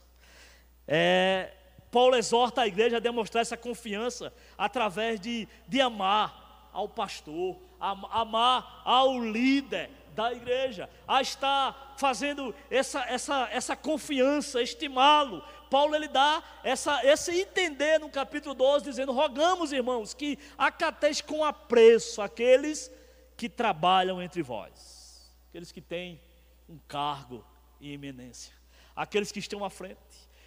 É, 0.87 1.55
Paulo 1.91 2.17
exorta 2.17 2.63
a 2.63 2.67
igreja 2.67 2.99
a 2.99 3.01
demonstrar 3.01 3.43
essa 3.43 3.57
confiança 3.57 4.33
através 4.59 5.21
de, 5.21 5.49
de 5.67 5.81
amar 5.81 6.42
ao 6.73 6.89
pastor, 6.89 7.57
a 7.81 8.21
amar 8.21 8.83
ao 8.85 9.21
líder 9.21 9.91
da 10.15 10.33
igreja, 10.33 10.89
a 11.07 11.23
estar 11.23 11.95
fazendo 11.97 12.55
essa, 12.71 13.01
essa, 13.05 13.49
essa 13.51 13.77
confiança, 13.77 14.63
estimá-lo. 14.63 15.43
Paulo 15.71 15.95
ele 15.95 16.09
dá 16.09 16.43
essa, 16.63 17.05
esse 17.05 17.41
entender 17.41 17.99
no 17.99 18.11
capítulo 18.11 18.55
12, 18.55 18.85
dizendo: 18.85 19.13
Rogamos, 19.13 19.73
irmãos, 19.73 20.15
que 20.15 20.39
acateis 20.57 21.21
com 21.21 21.45
apreço 21.45 22.21
aqueles 22.21 22.91
que 23.37 23.49
trabalham 23.49 24.23
entre 24.23 24.43
vós, 24.43 25.33
aqueles 25.49 25.73
que 25.73 25.81
têm 25.81 26.21
um 26.69 26.79
cargo 26.87 27.45
e 27.81 27.93
eminência, 27.93 28.55
aqueles 28.95 29.33
que 29.33 29.39
estão 29.39 29.65
à 29.65 29.71
frente. 29.71 29.99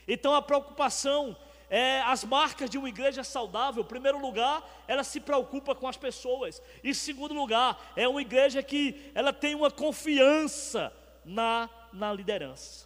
Então 0.08 0.34
a 0.34 0.42
preocupação 0.42 1.36
é, 1.70 2.02
as 2.02 2.24
marcas 2.24 2.70
de 2.70 2.78
uma 2.78 2.90
igreja 2.90 3.24
saudável, 3.24 3.84
em 3.84 3.88
primeiro 3.88 4.20
lugar, 4.20 4.64
ela 4.88 5.04
se 5.04 5.20
preocupa 5.20 5.74
com 5.74 5.88
as 5.88 5.98
pessoas. 5.98 6.62
Em 6.84 6.94
segundo 6.94 7.34
lugar, 7.34 7.94
é 7.96 8.08
uma 8.08 8.22
igreja 8.22 8.62
que 8.62 9.12
ela 9.14 9.34
tem 9.34 9.56
uma 9.56 9.72
confiança 9.72 10.94
na, 11.24 11.70
na 11.92 12.14
liderança. 12.14 12.86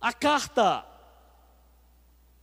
A 0.00 0.12
carta 0.12 0.84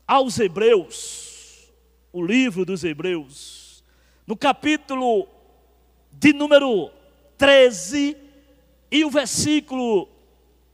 aos 0.07 0.39
Hebreus, 0.39 1.69
o 2.11 2.25
livro 2.25 2.65
dos 2.65 2.83
Hebreus, 2.83 3.83
no 4.25 4.35
capítulo 4.35 5.27
de 6.11 6.33
número 6.33 6.91
13 7.37 8.17
e 8.89 9.05
o 9.05 9.09
versículo 9.09 10.09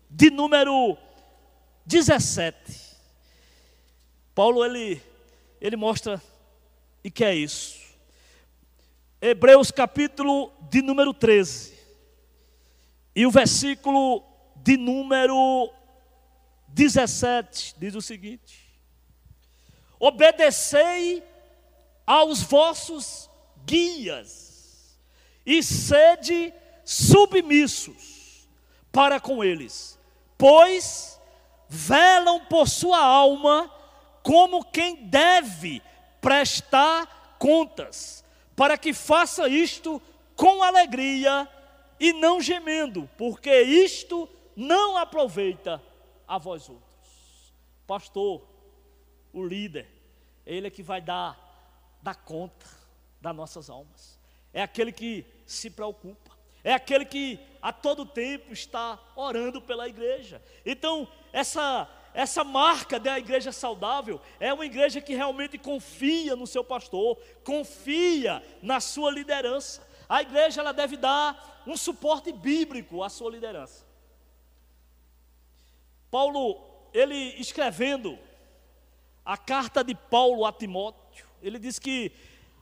de 0.09 0.29
número 0.29 0.97
17. 1.85 2.86
Paulo 4.37 4.63
ele, 4.63 5.01
ele 5.59 5.75
mostra 5.75 6.21
e 7.03 7.09
que 7.09 7.23
é 7.23 7.33
isso. 7.33 7.75
Hebreus 9.19 9.71
capítulo 9.71 10.51
de 10.69 10.79
número 10.83 11.11
13. 11.11 11.73
E 13.15 13.25
o 13.25 13.31
versículo 13.31 14.23
de 14.57 14.77
número 14.77 15.73
17 16.67 17.77
diz 17.79 17.95
o 17.95 18.01
seguinte: 18.01 18.79
Obedecei 19.99 21.23
aos 22.05 22.43
vossos 22.43 23.27
guias 23.65 24.99
e 25.43 25.63
sede 25.63 26.53
submissos 26.85 28.47
para 28.91 29.19
com 29.19 29.43
eles, 29.43 29.97
pois 30.37 31.19
velam 31.67 32.45
por 32.45 32.69
sua 32.69 33.03
alma 33.03 33.75
como 34.27 34.61
quem 34.61 35.05
deve 35.05 35.81
prestar 36.19 37.37
contas, 37.39 38.25
para 38.57 38.77
que 38.77 38.93
faça 38.93 39.47
isto 39.47 40.01
com 40.35 40.61
alegria 40.61 41.47
e 41.97 42.11
não 42.11 42.41
gemendo, 42.41 43.09
porque 43.17 43.61
isto 43.61 44.27
não 44.53 44.97
aproveita 44.97 45.81
a 46.27 46.37
vós 46.37 46.67
outros. 46.67 47.53
Pastor, 47.87 48.45
o 49.31 49.45
líder, 49.45 49.87
ele 50.45 50.67
é 50.67 50.71
que 50.71 50.83
vai 50.83 50.99
dar, 50.99 51.39
dar 52.03 52.15
conta 52.15 52.65
das 53.21 53.33
nossas 53.33 53.69
almas. 53.69 54.19
É 54.51 54.61
aquele 54.61 54.91
que 54.91 55.25
se 55.45 55.69
preocupa. 55.69 56.35
É 56.65 56.73
aquele 56.73 57.05
que 57.05 57.39
a 57.61 57.71
todo 57.71 58.05
tempo 58.05 58.51
está 58.51 58.99
orando 59.15 59.61
pela 59.61 59.87
igreja. 59.87 60.41
Então, 60.65 61.07
essa 61.31 61.89
essa 62.17 62.43
marca 62.43 62.99
da 62.99 63.19
igreja 63.19 63.51
saudável 63.51 64.19
é 64.39 64.51
uma 64.51 64.65
igreja 64.65 64.99
que 64.99 65.13
realmente 65.13 65.55
confia 65.55 66.35
no 66.35 66.47
seu 66.47 66.63
pastor, 66.63 67.15
confia 67.43 68.43
na 68.59 68.79
sua 68.79 69.11
liderança. 69.11 69.87
A 70.09 70.23
igreja 70.23 70.61
ela 70.61 70.71
deve 70.71 70.97
dar 70.97 71.61
um 71.67 71.77
suporte 71.77 72.31
bíblico 72.31 73.03
à 73.03 73.09
sua 73.09 73.29
liderança. 73.29 73.85
Paulo, 76.09 76.59
ele 76.91 77.35
escrevendo 77.39 78.17
a 79.23 79.37
carta 79.37 79.83
de 79.83 79.93
Paulo 79.93 80.43
a 80.43 80.51
Timóteo, 80.51 81.27
ele 81.39 81.59
diz 81.59 81.77
que 81.77 82.11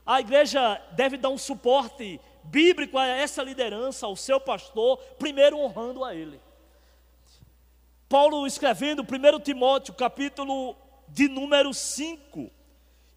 a 0.05 0.19
igreja 0.19 0.83
deve 0.91 1.15
dar 1.15 1.29
um 1.29 1.37
suporte 1.37 2.19
bíblico 2.43 2.97
a 2.97 3.07
essa 3.07 3.41
liderança, 3.41 4.05
ao 4.05 4.17
seu 4.17 4.37
pastor, 4.37 4.97
primeiro 5.17 5.57
honrando 5.57 6.03
a 6.03 6.13
ele. 6.13 6.41
Paulo 8.07 8.45
escrevendo 8.45 9.03
1 9.03 9.39
Timóteo, 9.39 9.93
capítulo 9.93 10.75
de 11.07 11.27
número 11.27 11.73
5, 11.73 12.51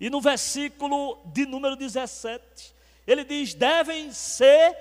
e 0.01 0.09
no 0.09 0.21
versículo 0.21 1.19
de 1.27 1.45
número 1.45 1.77
17, 1.77 2.75
ele 3.07 3.25
diz: 3.25 3.55
devem 3.55 4.13
ser 4.13 4.77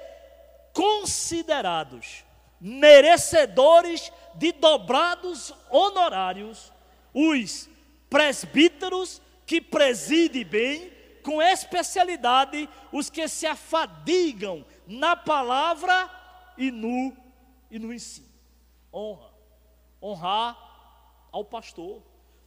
considerados 0.73 2.23
merecedores 2.59 4.11
de 4.35 4.51
dobrados 4.51 5.53
honorários 5.69 6.71
os 7.13 7.69
presbíteros 8.09 9.21
que 9.45 9.59
presidem 9.59 10.45
bem, 10.45 10.91
com 11.23 11.41
especialidade 11.41 12.69
os 12.91 13.09
que 13.09 13.27
se 13.27 13.45
afadigam 13.45 14.65
na 14.85 15.15
palavra 15.15 16.09
e 16.57 16.71
no, 16.71 17.15
e 17.69 17.79
no 17.79 17.93
ensino. 17.93 18.27
Honra. 18.93 19.36
Honrar 20.01 20.57
ao 21.31 21.43
pastor. 21.43 22.01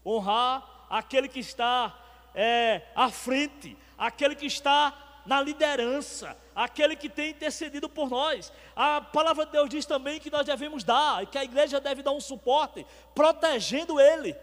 Honrar 0.04 0.87
aquele 0.88 1.28
que 1.28 1.40
está 1.40 1.97
é, 2.35 2.83
à 2.95 3.11
frente, 3.11 3.76
aquele 3.97 4.35
que 4.35 4.47
está 4.47 5.23
na 5.26 5.40
liderança, 5.40 6.37
aquele 6.54 6.97
que 6.97 7.09
tem 7.09 7.30
intercedido 7.30 7.88
por 7.88 8.09
nós. 8.11 8.52
A 8.75 9.00
palavra 9.00 9.47
de 9.47 9.52
Deus 9.52 9.69
diz 9.69 9.87
também 9.87 10.19
que 10.19 10.30
nós 10.30 10.47
devemos 10.47 10.83
dar, 10.83 11.23
e 11.23 11.26
que 11.26 11.38
a 11.38 11.45
igreja 11.45 11.80
deve 11.80 12.02
dar 12.02 12.12
um 12.12 12.21
suporte, 12.21 12.87
protegendo 13.14 14.00
ele, 14.00 14.37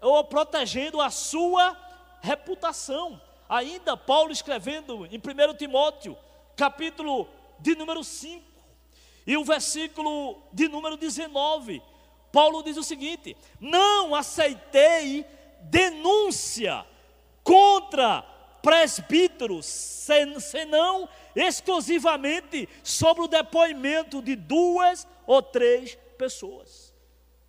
ou 0.00 0.22
protegendo 0.24 1.00
a 1.00 1.10
sua 1.10 1.76
reputação. 2.20 3.20
Ainda 3.48 3.96
Paulo 3.96 4.30
escrevendo 4.30 5.06
em 5.06 5.18
1 5.18 5.56
Timóteo, 5.56 6.16
capítulo 6.56 7.28
de 7.58 7.74
número 7.74 8.04
5, 8.04 8.44
e 9.26 9.36
o 9.36 9.44
versículo 9.44 10.40
de 10.52 10.68
número 10.68 10.96
19, 10.96 11.82
Paulo 12.32 12.62
diz 12.62 12.76
o 12.76 12.82
seguinte: 12.82 13.36
Não 13.60 14.14
aceitei 14.14 15.24
denúncia 15.62 16.86
contra 17.42 18.22
presbíteros, 18.62 19.66
senão 19.66 21.08
exclusivamente 21.34 22.68
sobre 22.82 23.22
o 23.22 23.28
depoimento 23.28 24.20
de 24.20 24.36
duas 24.36 25.06
ou 25.26 25.42
três 25.42 25.94
pessoas. 26.16 26.94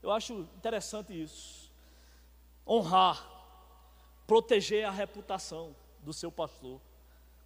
Eu 0.01 0.11
acho 0.11 0.47
interessante 0.55 1.19
isso. 1.19 1.71
Honrar, 2.65 3.27
proteger 4.25 4.85
a 4.85 4.91
reputação 4.91 5.75
do 5.99 6.13
seu 6.13 6.31
pastor. 6.31 6.79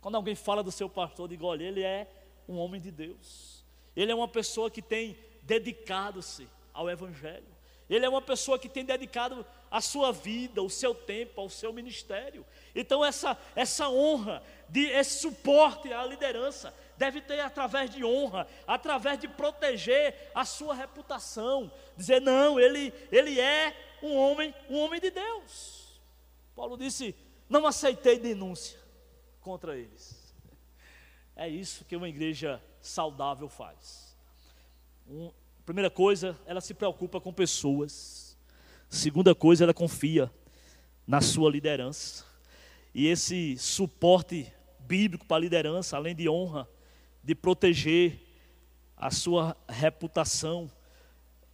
Quando 0.02 0.16
alguém 0.16 0.36
fala 0.36 0.62
do 0.62 0.72
seu 0.72 0.90
pastor, 0.90 1.28
diga: 1.30 1.46
olha, 1.46 1.64
ele 1.64 1.82
é 1.82 2.08
um 2.48 2.58
homem 2.58 2.80
de 2.80 2.92
Deus. 2.92 3.64
Ele 3.96 4.12
é 4.12 4.16
uma 4.16 4.28
pessoa 4.28 4.70
que 4.70 4.82
tem 4.82 5.18
dedicado-se 5.42 6.48
ao 6.74 6.90
Evangelho. 6.90 7.54
Ele 7.90 8.06
é 8.06 8.10
uma 8.10 8.22
pessoa 8.22 8.58
que 8.58 8.70
tem 8.70 8.84
dedicado 8.86 9.46
a 9.70 9.82
sua 9.82 10.12
vida, 10.12 10.62
o 10.62 10.70
seu 10.70 10.96
tempo, 10.96 11.42
ao 11.42 11.50
seu 11.50 11.74
ministério. 11.74 12.46
Então, 12.74 13.04
essa, 13.04 13.38
essa 13.56 13.90
honra, 13.90 14.42
de, 14.70 14.86
esse 14.86 15.20
suporte 15.20 15.92
à 15.92 16.06
liderança, 16.06 16.74
deve 16.98 17.22
ter 17.22 17.40
através 17.42 17.90
de 17.90 18.04
honra, 18.04 18.48
através 18.66 19.20
de 19.20 19.28
proteger 19.28 20.32
a 20.34 20.46
sua 20.46 20.74
reputação. 20.74 21.72
Dizer, 21.96 22.22
não, 22.22 22.60
ele, 22.60 22.94
ele 23.12 23.40
é 23.40 23.76
um 24.02 24.16
homem, 24.16 24.56
um 24.70 24.80
homem 24.80 25.00
de 25.00 25.12
Deus. 25.12 26.00
Paulo 26.56 26.78
disse: 26.78 27.16
não 27.50 27.68
aceitei 27.68 28.18
denúncia 28.18 28.80
contra 29.42 29.78
eles. 29.78 30.34
É 31.36 31.48
isso 31.48 31.84
que 31.86 31.96
uma 31.96 32.08
igreja 32.08 32.64
saudável 32.82 33.50
faz. 33.50 34.16
Um, 35.08 35.32
primeira 35.66 35.90
coisa, 35.90 36.38
ela 36.46 36.62
se 36.62 36.74
preocupa 36.74 37.22
com 37.22 37.34
pessoas. 37.34 38.38
Segunda 38.90 39.34
coisa, 39.34 39.64
ela 39.64 39.74
confia 39.74 40.32
na 41.08 41.22
sua 41.22 41.50
liderança. 41.50 42.26
E 42.94 43.08
esse 43.08 43.58
suporte 43.58 44.52
bíblico 44.80 45.26
para 45.26 45.38
a 45.38 45.40
liderança, 45.40 45.96
além 45.96 46.16
de 46.16 46.28
honra, 46.30 46.68
de 47.24 47.34
proteger 47.34 48.20
a 48.98 49.10
sua 49.10 49.56
reputação, 49.68 50.70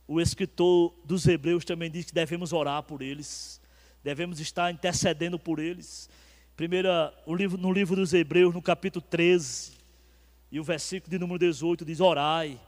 o 0.07 0.19
escritor 0.19 0.93
dos 1.05 1.27
Hebreus 1.27 1.63
também 1.63 1.89
diz 1.89 2.07
que 2.07 2.13
devemos 2.13 2.51
orar 2.51 2.81
por 2.83 3.01
eles, 3.01 3.61
devemos 4.03 4.39
estar 4.39 4.71
intercedendo 4.71 5.37
por 5.37 5.59
eles. 5.59 6.09
Primeira, 6.55 7.13
no 7.27 7.71
livro 7.71 7.95
dos 7.95 8.11
Hebreus, 8.11 8.53
no 8.53 8.61
capítulo 8.61 9.05
13, 9.07 9.73
e 10.51 10.59
o 10.59 10.63
versículo 10.63 11.11
de 11.11 11.19
número 11.19 11.37
18 11.39 11.85
diz: 11.85 11.99
Orai, 11.99 12.59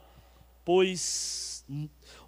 pois 0.64 1.64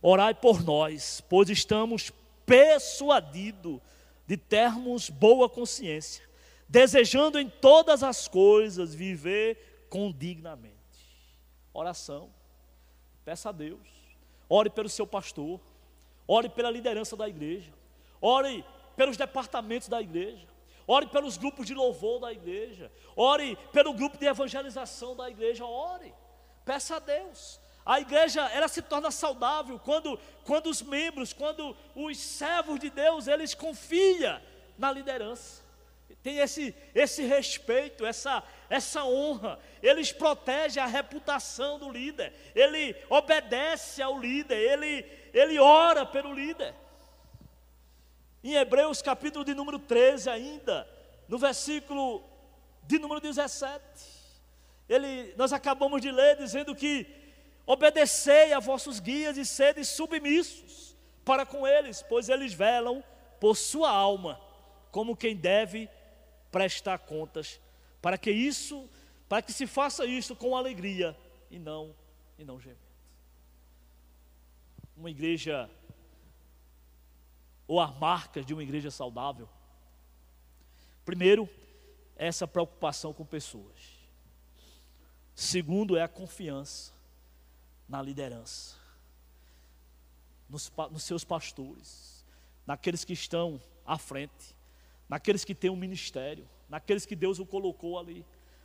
orai 0.00 0.34
por 0.34 0.62
nós, 0.62 1.20
pois 1.28 1.48
estamos 1.48 2.12
persuadidos 2.46 3.80
de 4.26 4.36
termos 4.36 5.10
boa 5.10 5.48
consciência, 5.48 6.24
desejando 6.68 7.38
em 7.38 7.48
todas 7.48 8.02
as 8.02 8.26
coisas 8.28 8.94
viver 8.94 9.86
condignamente. 9.88 10.74
Oração, 11.72 12.30
peça 13.24 13.48
a 13.48 13.52
Deus, 13.52 13.86
ore 14.48 14.70
pelo 14.70 14.88
seu 14.88 15.06
pastor, 15.06 15.60
ore 16.26 16.48
pela 16.48 16.70
liderança 16.70 17.16
da 17.16 17.28
igreja, 17.28 17.72
ore 18.20 18.64
pelos 18.96 19.16
departamentos 19.16 19.88
da 19.88 20.00
igreja, 20.00 20.46
ore 20.86 21.06
pelos 21.06 21.36
grupos 21.36 21.66
de 21.66 21.74
louvor 21.74 22.20
da 22.20 22.32
igreja, 22.32 22.90
ore 23.16 23.56
pelo 23.72 23.92
grupo 23.92 24.16
de 24.16 24.26
evangelização 24.26 25.16
da 25.16 25.28
igreja, 25.28 25.64
ore, 25.64 26.14
peça 26.64 26.96
a 26.96 26.98
Deus, 26.98 27.60
a 27.84 28.00
igreja, 28.00 28.48
ela 28.48 28.66
se 28.66 28.80
torna 28.80 29.10
saudável 29.10 29.78
quando, 29.78 30.18
quando 30.44 30.68
os 30.70 30.80
membros, 30.80 31.32
quando 31.32 31.76
os 31.94 32.18
servos 32.18 32.80
de 32.80 32.88
Deus, 32.88 33.26
eles 33.26 33.52
confiam 33.54 34.40
na 34.78 34.90
liderança. 34.90 35.62
Tem 36.22 36.38
esse, 36.38 36.74
esse 36.94 37.22
respeito, 37.22 38.06
essa, 38.06 38.42
essa 38.70 39.04
honra. 39.04 39.58
Eles 39.82 40.10
protegem 40.10 40.82
a 40.82 40.86
reputação 40.86 41.78
do 41.78 41.90
líder. 41.90 42.32
Ele 42.54 42.96
obedece 43.10 44.00
ao 44.00 44.18
líder. 44.18 44.56
Ele, 44.56 45.04
ele 45.34 45.58
ora 45.58 46.06
pelo 46.06 46.32
líder. 46.32 46.74
Em 48.42 48.54
Hebreus 48.54 49.02
capítulo 49.02 49.44
de 49.44 49.52
número 49.52 49.78
13 49.78 50.30
ainda, 50.30 50.88
no 51.28 51.36
versículo 51.36 52.24
de 52.82 52.98
número 52.98 53.20
17, 53.20 53.82
ele, 54.88 55.34
nós 55.36 55.52
acabamos 55.52 56.00
de 56.00 56.10
ler 56.10 56.36
dizendo 56.36 56.74
que 56.74 57.23
Obedecei 57.66 58.53
a 58.53 58.61
vossos 58.61 59.00
guias 59.00 59.38
e 59.38 59.44
sede 59.44 59.85
submissos 59.85 60.94
para 61.24 61.46
com 61.46 61.66
eles, 61.66 62.03
pois 62.03 62.29
eles 62.29 62.53
velam 62.53 63.03
por 63.40 63.57
sua 63.57 63.90
alma, 63.90 64.38
como 64.90 65.16
quem 65.16 65.35
deve 65.35 65.88
prestar 66.50 66.98
contas, 66.98 67.61
para 68.03 68.18
que 68.18 68.31
isso, 68.31 68.88
para 69.29 69.40
que 69.40 69.53
se 69.53 69.66
faça 69.66 70.05
isso 70.05 70.37
com 70.37 70.55
alegria 70.55 71.16
e 71.50 71.59
não 71.59 71.94
e 72.38 72.44
não 72.44 72.61
gemendo. 72.61 72.81
Uma 74.96 75.11
igreja 75.11 75.68
ou 77.66 77.81
as 77.81 77.96
marcas 77.98 78.44
de 78.44 78.53
uma 78.53 78.62
igreja 78.62 78.90
saudável. 78.90 79.48
Primeiro, 81.05 81.48
essa 82.14 82.46
preocupação 82.46 83.12
com 83.12 83.24
pessoas. 83.24 83.98
Segundo 85.35 85.96
é 85.96 86.03
a 86.03 86.09
confiança 86.09 86.93
na 87.88 88.00
liderança, 88.02 88.76
nos, 90.48 90.72
nos 90.90 91.02
seus 91.02 91.24
pastores, 91.24 92.24
naqueles 92.66 93.04
que 93.04 93.12
estão 93.12 93.60
à 93.84 93.98
frente, 93.98 94.54
naqueles 95.08 95.44
que 95.44 95.54
têm 95.54 95.70
um 95.70 95.76
ministério, 95.76 96.48
naqueles 96.68 97.04
que 97.06 97.14
Deus 97.14 97.38
o 97.38 97.46
colocou 97.46 97.98
ali, 97.98 98.24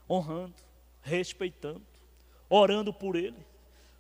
honrando, 0.10 0.56
respeitando, 1.02 1.86
orando 2.50 2.94
por 2.94 3.16
ele, 3.16 3.46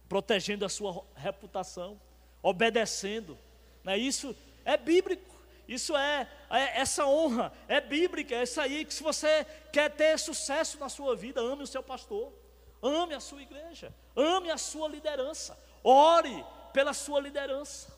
protegendo 0.07 0.65
a 0.65 0.69
sua 0.69 1.03
reputação, 1.15 1.99
obedecendo. 2.41 3.37
Né? 3.83 3.97
Isso 3.97 4.35
é 4.65 4.77
bíblico. 4.77 5.29
Isso 5.67 5.95
é, 5.95 6.27
é, 6.49 6.79
essa 6.79 7.05
honra 7.05 7.53
é 7.67 7.79
bíblica, 7.79 8.33
é 8.33 8.41
isso 8.41 8.59
aí 8.59 8.83
que 8.83 8.91
se 8.91 9.03
você 9.03 9.45
quer 9.71 9.91
ter 9.91 10.17
sucesso 10.17 10.79
na 10.79 10.89
sua 10.89 11.15
vida, 11.15 11.39
ame 11.39 11.61
o 11.61 11.67
seu 11.67 11.83
pastor. 11.83 12.33
Ame 12.81 13.13
a 13.13 13.19
sua 13.19 13.41
igreja, 13.41 13.93
ame 14.15 14.49
a 14.49 14.57
sua 14.57 14.87
liderança, 14.87 15.57
ore 15.83 16.45
pela 16.71 16.93
sua 16.93 17.19
liderança, 17.19 17.93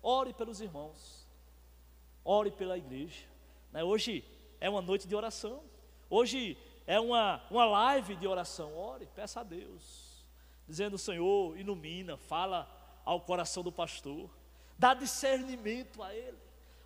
ore 0.00 0.32
pelos 0.32 0.60
irmãos, 0.60 1.26
ore 2.24 2.50
pela 2.50 2.78
igreja. 2.78 3.26
Né? 3.72 3.82
Hoje 3.82 4.24
é 4.60 4.70
uma 4.70 4.80
noite 4.80 5.08
de 5.08 5.16
oração, 5.16 5.62
hoje 6.08 6.56
é 6.86 7.00
uma, 7.00 7.42
uma 7.50 7.64
live 7.64 8.14
de 8.16 8.26
oração. 8.26 8.76
Ore, 8.76 9.06
peça 9.06 9.40
a 9.40 9.44
Deus, 9.44 10.24
dizendo: 10.68 10.96
Senhor, 10.98 11.58
ilumina, 11.58 12.16
fala 12.16 12.68
ao 13.04 13.20
coração 13.20 13.62
do 13.62 13.72
pastor, 13.72 14.30
dá 14.78 14.94
discernimento 14.94 16.02
a 16.02 16.14
ele, 16.14 16.38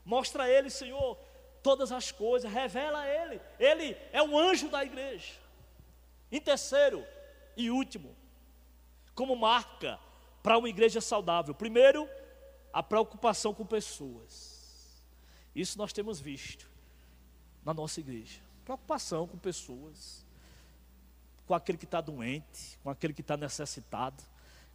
mostra 0.04 0.44
a 0.44 0.48
ele, 0.48 0.70
Senhor, 0.70 1.18
todas 1.62 1.92
as 1.92 2.10
coisas, 2.10 2.50
revela 2.50 3.00
a 3.00 3.08
ele, 3.08 3.40
ele 3.58 3.96
é 4.12 4.22
um 4.22 4.38
anjo 4.38 4.68
da 4.68 4.82
igreja. 4.84 5.34
Em 6.30 6.40
terceiro, 6.40 7.04
e 7.56 7.70
último, 7.70 8.14
como 9.14 9.34
marca 9.34 9.98
para 10.42 10.58
uma 10.58 10.68
igreja 10.68 11.00
saudável. 11.00 11.54
Primeiro, 11.54 12.08
a 12.72 12.82
preocupação 12.82 13.54
com 13.54 13.64
pessoas. 13.64 15.02
Isso 15.54 15.78
nós 15.78 15.92
temos 15.92 16.20
visto 16.20 16.68
na 17.64 17.72
nossa 17.72 18.00
igreja. 18.00 18.40
Preocupação 18.64 19.26
com 19.26 19.38
pessoas, 19.38 20.24
com 21.46 21.54
aquele 21.54 21.78
que 21.78 21.84
está 21.84 22.00
doente, 22.00 22.78
com 22.82 22.90
aquele 22.90 23.14
que 23.14 23.22
está 23.22 23.36
necessitado, 23.36 24.22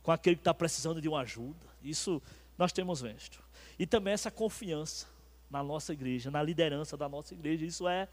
com 0.01 0.11
aquele 0.11 0.35
que 0.35 0.41
está 0.41 0.53
precisando 0.53 0.99
de 0.99 1.07
uma 1.07 1.21
ajuda. 1.21 1.65
Isso 1.83 2.21
nós 2.57 2.71
temos 2.71 3.01
visto. 3.01 3.43
E 3.77 3.85
também 3.85 4.13
essa 4.13 4.31
confiança 4.31 5.07
na 5.49 5.61
nossa 5.61 5.93
igreja, 5.93 6.31
na 6.31 6.41
liderança 6.41 6.95
da 6.97 7.07
nossa 7.07 7.33
igreja. 7.33 7.65
Isso 7.65 7.87
é 7.87 8.07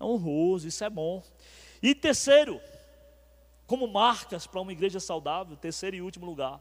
honroso, 0.00 0.66
isso 0.66 0.82
é 0.82 0.90
bom. 0.90 1.22
E 1.82 1.94
terceiro, 1.94 2.60
como 3.68 3.86
marcas 3.86 4.46
para 4.46 4.62
uma 4.62 4.72
igreja 4.72 4.98
saudável, 4.98 5.54
terceiro 5.54 5.94
e 5.94 6.00
último 6.00 6.24
lugar, 6.24 6.58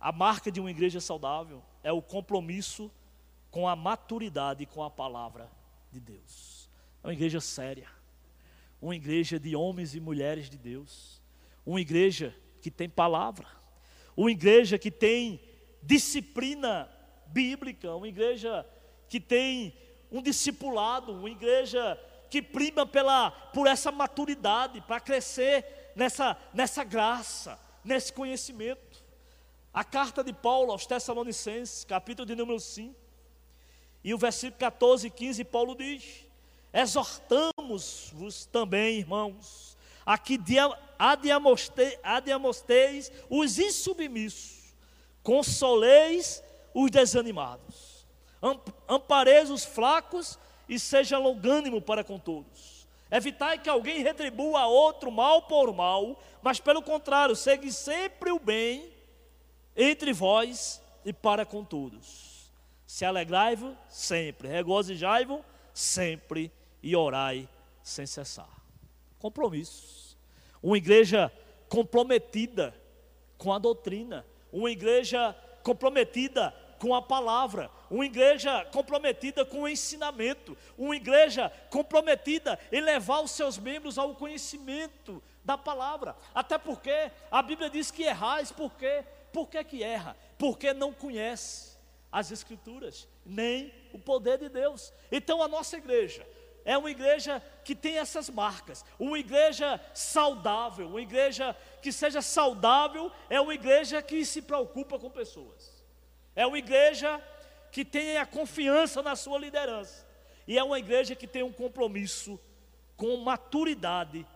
a 0.00 0.10
marca 0.10 0.50
de 0.50 0.58
uma 0.58 0.70
igreja 0.70 0.98
saudável 0.98 1.62
é 1.82 1.92
o 1.92 2.00
compromisso 2.00 2.90
com 3.50 3.68
a 3.68 3.76
maturidade 3.76 4.64
com 4.64 4.82
a 4.82 4.90
palavra 4.90 5.50
de 5.92 6.00
Deus. 6.00 6.70
É 7.02 7.08
uma 7.08 7.12
igreja 7.12 7.42
séria, 7.42 7.90
uma 8.80 8.96
igreja 8.96 9.38
de 9.38 9.54
homens 9.54 9.94
e 9.94 10.00
mulheres 10.00 10.48
de 10.48 10.56
Deus, 10.56 11.20
uma 11.64 11.78
igreja 11.78 12.34
que 12.62 12.70
tem 12.70 12.88
palavra, 12.88 13.46
uma 14.16 14.30
igreja 14.30 14.78
que 14.78 14.90
tem 14.90 15.38
disciplina 15.82 16.88
bíblica, 17.26 17.94
uma 17.94 18.08
igreja 18.08 18.66
que 19.10 19.20
tem 19.20 19.76
um 20.10 20.22
discipulado, 20.22 21.12
uma 21.12 21.28
igreja 21.28 22.00
que 22.30 22.40
prima 22.40 22.86
pela, 22.86 23.30
por 23.30 23.66
essa 23.66 23.92
maturidade, 23.92 24.80
para 24.80 24.98
crescer 24.98 25.83
nessa, 25.94 26.36
nessa 26.52 26.84
graça, 26.84 27.58
nesse 27.84 28.12
conhecimento. 28.12 29.04
A 29.72 29.82
carta 29.82 30.22
de 30.22 30.32
Paulo 30.32 30.70
aos 30.70 30.86
Tessalonicenses, 30.86 31.84
capítulo 31.84 32.26
de 32.26 32.34
número 32.34 32.60
5, 32.60 32.94
e 34.02 34.14
o 34.14 34.18
versículo 34.18 34.58
14 34.58 35.06
e 35.06 35.10
15, 35.10 35.44
Paulo 35.44 35.74
diz: 35.74 36.26
Exortamos-vos 36.72 38.46
também, 38.46 38.98
irmãos, 38.98 39.76
a 40.04 40.18
que 40.18 40.38
adiamosteis 40.98 43.10
os 43.30 43.58
insubmissos, 43.58 44.74
consoleis 45.22 46.42
os 46.74 46.90
desanimados. 46.90 48.06
Ampareis 48.86 49.50
os 49.50 49.64
fracos 49.64 50.38
e 50.68 50.78
seja 50.78 51.16
longânimo 51.16 51.80
para 51.80 52.04
com 52.04 52.18
todos. 52.18 52.73
Evitai 53.16 53.60
que 53.60 53.70
alguém 53.70 54.02
retribua 54.02 54.62
a 54.62 54.66
outro 54.66 55.08
mal 55.08 55.42
por 55.42 55.72
mal, 55.72 56.20
mas 56.42 56.58
pelo 56.58 56.82
contrário, 56.82 57.36
segue 57.36 57.70
sempre 57.70 58.32
o 58.32 58.40
bem 58.40 58.92
entre 59.76 60.12
vós 60.12 60.82
e 61.04 61.12
para 61.12 61.46
com 61.46 61.62
todos. 61.62 62.50
Se 62.84 63.04
alegrai-vos 63.04 63.72
sempre, 63.88 64.48
regozijai-vos 64.48 65.42
sempre 65.72 66.50
e 66.82 66.96
orai 66.96 67.48
sem 67.84 68.04
cessar. 68.04 68.50
Compromissos. 69.20 70.16
Uma 70.60 70.76
igreja 70.76 71.30
comprometida 71.68 72.74
com 73.38 73.52
a 73.52 73.60
doutrina, 73.60 74.26
uma 74.52 74.72
igreja 74.72 75.36
comprometida 75.62 76.52
com 76.84 76.94
a 76.94 77.00
palavra, 77.00 77.70
uma 77.90 78.04
igreja 78.04 78.62
comprometida 78.66 79.42
com 79.42 79.62
o 79.62 79.68
ensinamento, 79.68 80.54
uma 80.76 80.94
igreja 80.94 81.50
comprometida 81.70 82.58
em 82.70 82.82
levar 82.82 83.20
os 83.20 83.30
seus 83.30 83.56
membros 83.56 83.96
ao 83.96 84.14
conhecimento 84.14 85.22
da 85.42 85.56
palavra. 85.56 86.14
Até 86.34 86.58
porque 86.58 87.10
a 87.30 87.40
Bíblia 87.40 87.70
diz 87.70 87.90
que 87.90 88.02
errais, 88.02 88.52
por 88.52 88.74
quê? 88.74 89.02
Por 89.32 89.48
que, 89.48 89.64
que 89.64 89.82
erra? 89.82 90.14
Porque 90.36 90.74
não 90.74 90.92
conhece 90.92 91.78
as 92.12 92.30
Escrituras, 92.30 93.08
nem 93.24 93.72
o 93.90 93.98
poder 93.98 94.36
de 94.36 94.50
Deus. 94.50 94.92
Então 95.10 95.42
a 95.42 95.48
nossa 95.48 95.78
igreja 95.78 96.26
é 96.66 96.76
uma 96.76 96.90
igreja 96.90 97.42
que 97.64 97.74
tem 97.74 97.96
essas 97.96 98.28
marcas, 98.28 98.84
uma 98.98 99.18
igreja 99.18 99.80
saudável, 99.94 100.86
uma 100.88 101.00
igreja 101.00 101.56
que 101.80 101.90
seja 101.90 102.20
saudável, 102.20 103.10
é 103.30 103.40
uma 103.40 103.54
igreja 103.54 104.02
que 104.02 104.22
se 104.22 104.42
preocupa 104.42 104.98
com 104.98 105.08
pessoas. 105.08 105.73
É 106.34 106.46
uma 106.46 106.58
igreja 106.58 107.22
que 107.70 107.84
tem 107.84 108.16
a 108.16 108.26
confiança 108.26 109.02
na 109.02 109.16
sua 109.16 109.38
liderança. 109.38 110.06
E 110.46 110.58
é 110.58 110.62
uma 110.62 110.78
igreja 110.78 111.14
que 111.14 111.26
tem 111.26 111.42
um 111.42 111.52
compromisso 111.52 112.38
com 112.96 113.16
maturidade 113.16 114.26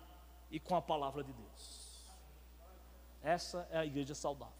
e 0.50 0.58
com 0.58 0.74
a 0.74 0.82
palavra 0.82 1.22
de 1.22 1.32
Deus. 1.32 2.08
Essa 3.22 3.68
é 3.70 3.78
a 3.78 3.86
igreja 3.86 4.14
saudável. 4.14 4.54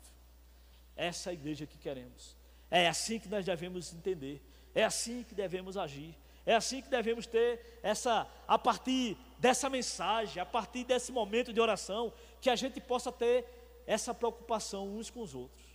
Essa 0.96 1.29
é 1.29 1.31
a 1.31 1.35
igreja 1.35 1.66
que 1.66 1.79
queremos. 1.79 2.37
É 2.70 2.88
assim 2.88 3.18
que 3.18 3.29
nós 3.29 3.44
devemos 3.44 3.92
entender. 3.92 4.42
É 4.74 4.85
assim 4.85 5.22
que 5.22 5.35
devemos 5.35 5.77
agir. 5.77 6.14
É 6.44 6.55
assim 6.55 6.83
que 6.83 6.88
devemos 6.88 7.27
ter 7.27 7.81
essa, 7.83 8.27
a 8.46 8.59
partir 8.59 9.16
dessa 9.38 9.68
mensagem, 9.68 10.40
a 10.40 10.46
partir 10.46 10.85
desse 10.85 11.12
momento 11.12 11.53
de 11.53 11.61
oração, 11.61 12.12
que 12.40 12.51
a 12.51 12.57
gente 12.57 12.81
possa 12.81 13.12
ter 13.12 13.44
essa 13.87 14.14
preocupação 14.14 14.88
uns 14.88 15.11
com 15.11 15.20
os 15.20 15.35
outros 15.35 15.67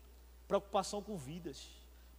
preocupação 0.53 1.01
com 1.01 1.17
vidas, 1.17 1.67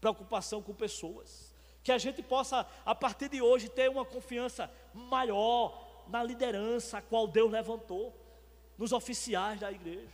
preocupação 0.01 0.61
com 0.61 0.75
pessoas. 0.75 1.55
Que 1.85 1.93
a 1.93 1.99
gente 1.99 2.23
possa, 2.23 2.67
a 2.85 2.95
partir 2.95 3.29
de 3.29 3.41
hoje, 3.41 3.69
ter 3.69 3.89
uma 3.89 4.05
confiança 4.05 4.69
maior 4.93 6.05
na 6.09 6.23
liderança 6.23 6.99
a 6.99 7.03
qual 7.03 7.29
Deus 7.29 7.53
levantou, 7.53 8.13
nos 8.77 8.93
oficiais 8.93 9.61
da 9.61 9.71
igreja, 9.71 10.09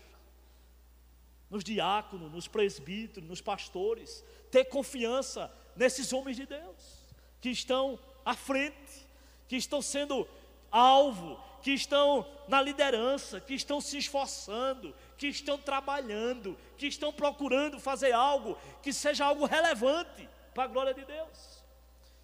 nos 1.48 1.64
diáconos, 1.64 2.30
nos 2.30 2.46
presbíteros, 2.46 3.26
nos 3.26 3.40
pastores. 3.40 4.22
Ter 4.50 4.66
confiança 4.66 5.50
nesses 5.74 6.12
homens 6.12 6.36
de 6.36 6.44
Deus 6.44 7.00
que 7.40 7.48
estão 7.48 7.98
à 8.22 8.34
frente, 8.34 9.06
que 9.48 9.56
estão 9.56 9.80
sendo 9.80 10.28
alvo, 10.70 11.42
que 11.62 11.72
estão 11.72 12.26
na 12.48 12.60
liderança, 12.60 13.40
que 13.40 13.54
estão 13.54 13.80
se 13.80 13.98
esforçando, 13.98 14.94
que 15.16 15.26
estão 15.26 15.58
trabalhando, 15.58 16.56
que 16.76 16.86
estão 16.86 17.12
procurando 17.12 17.78
fazer 17.78 18.12
algo 18.12 18.56
que 18.82 18.92
seja 18.92 19.24
algo 19.24 19.44
relevante 19.44 20.28
para 20.54 20.64
a 20.64 20.66
glória 20.66 20.94
de 20.94 21.04
Deus 21.04 21.62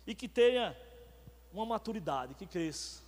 e 0.07 0.15
que 0.15 0.29
tenha 0.29 0.77
uma 1.53 1.67
maturidade, 1.67 2.35
que 2.35 2.47
cresça, 2.47 3.03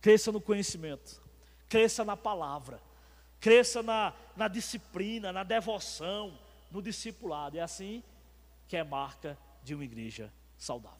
cresça 0.00 0.30
no 0.30 0.40
conhecimento, 0.40 1.20
cresça 1.68 2.04
na 2.04 2.16
palavra, 2.16 2.80
cresça 3.40 3.82
na, 3.82 4.12
na 4.36 4.48
disciplina, 4.48 5.32
na 5.32 5.42
devoção, 5.42 6.38
no 6.70 6.82
discipulado. 6.82 7.56
É 7.56 7.60
assim 7.60 8.02
que 8.66 8.76
é 8.76 8.84
marca 8.84 9.38
de 9.62 9.74
uma 9.74 9.84
igreja 9.84 10.32
saudável. 10.56 10.98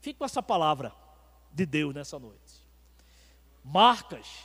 Fique 0.00 0.18
com 0.18 0.24
essa 0.24 0.42
palavra 0.42 0.92
de 1.52 1.64
Deus 1.64 1.94
nessa 1.94 2.18
noite. 2.18 2.65
Marcas 3.68 4.44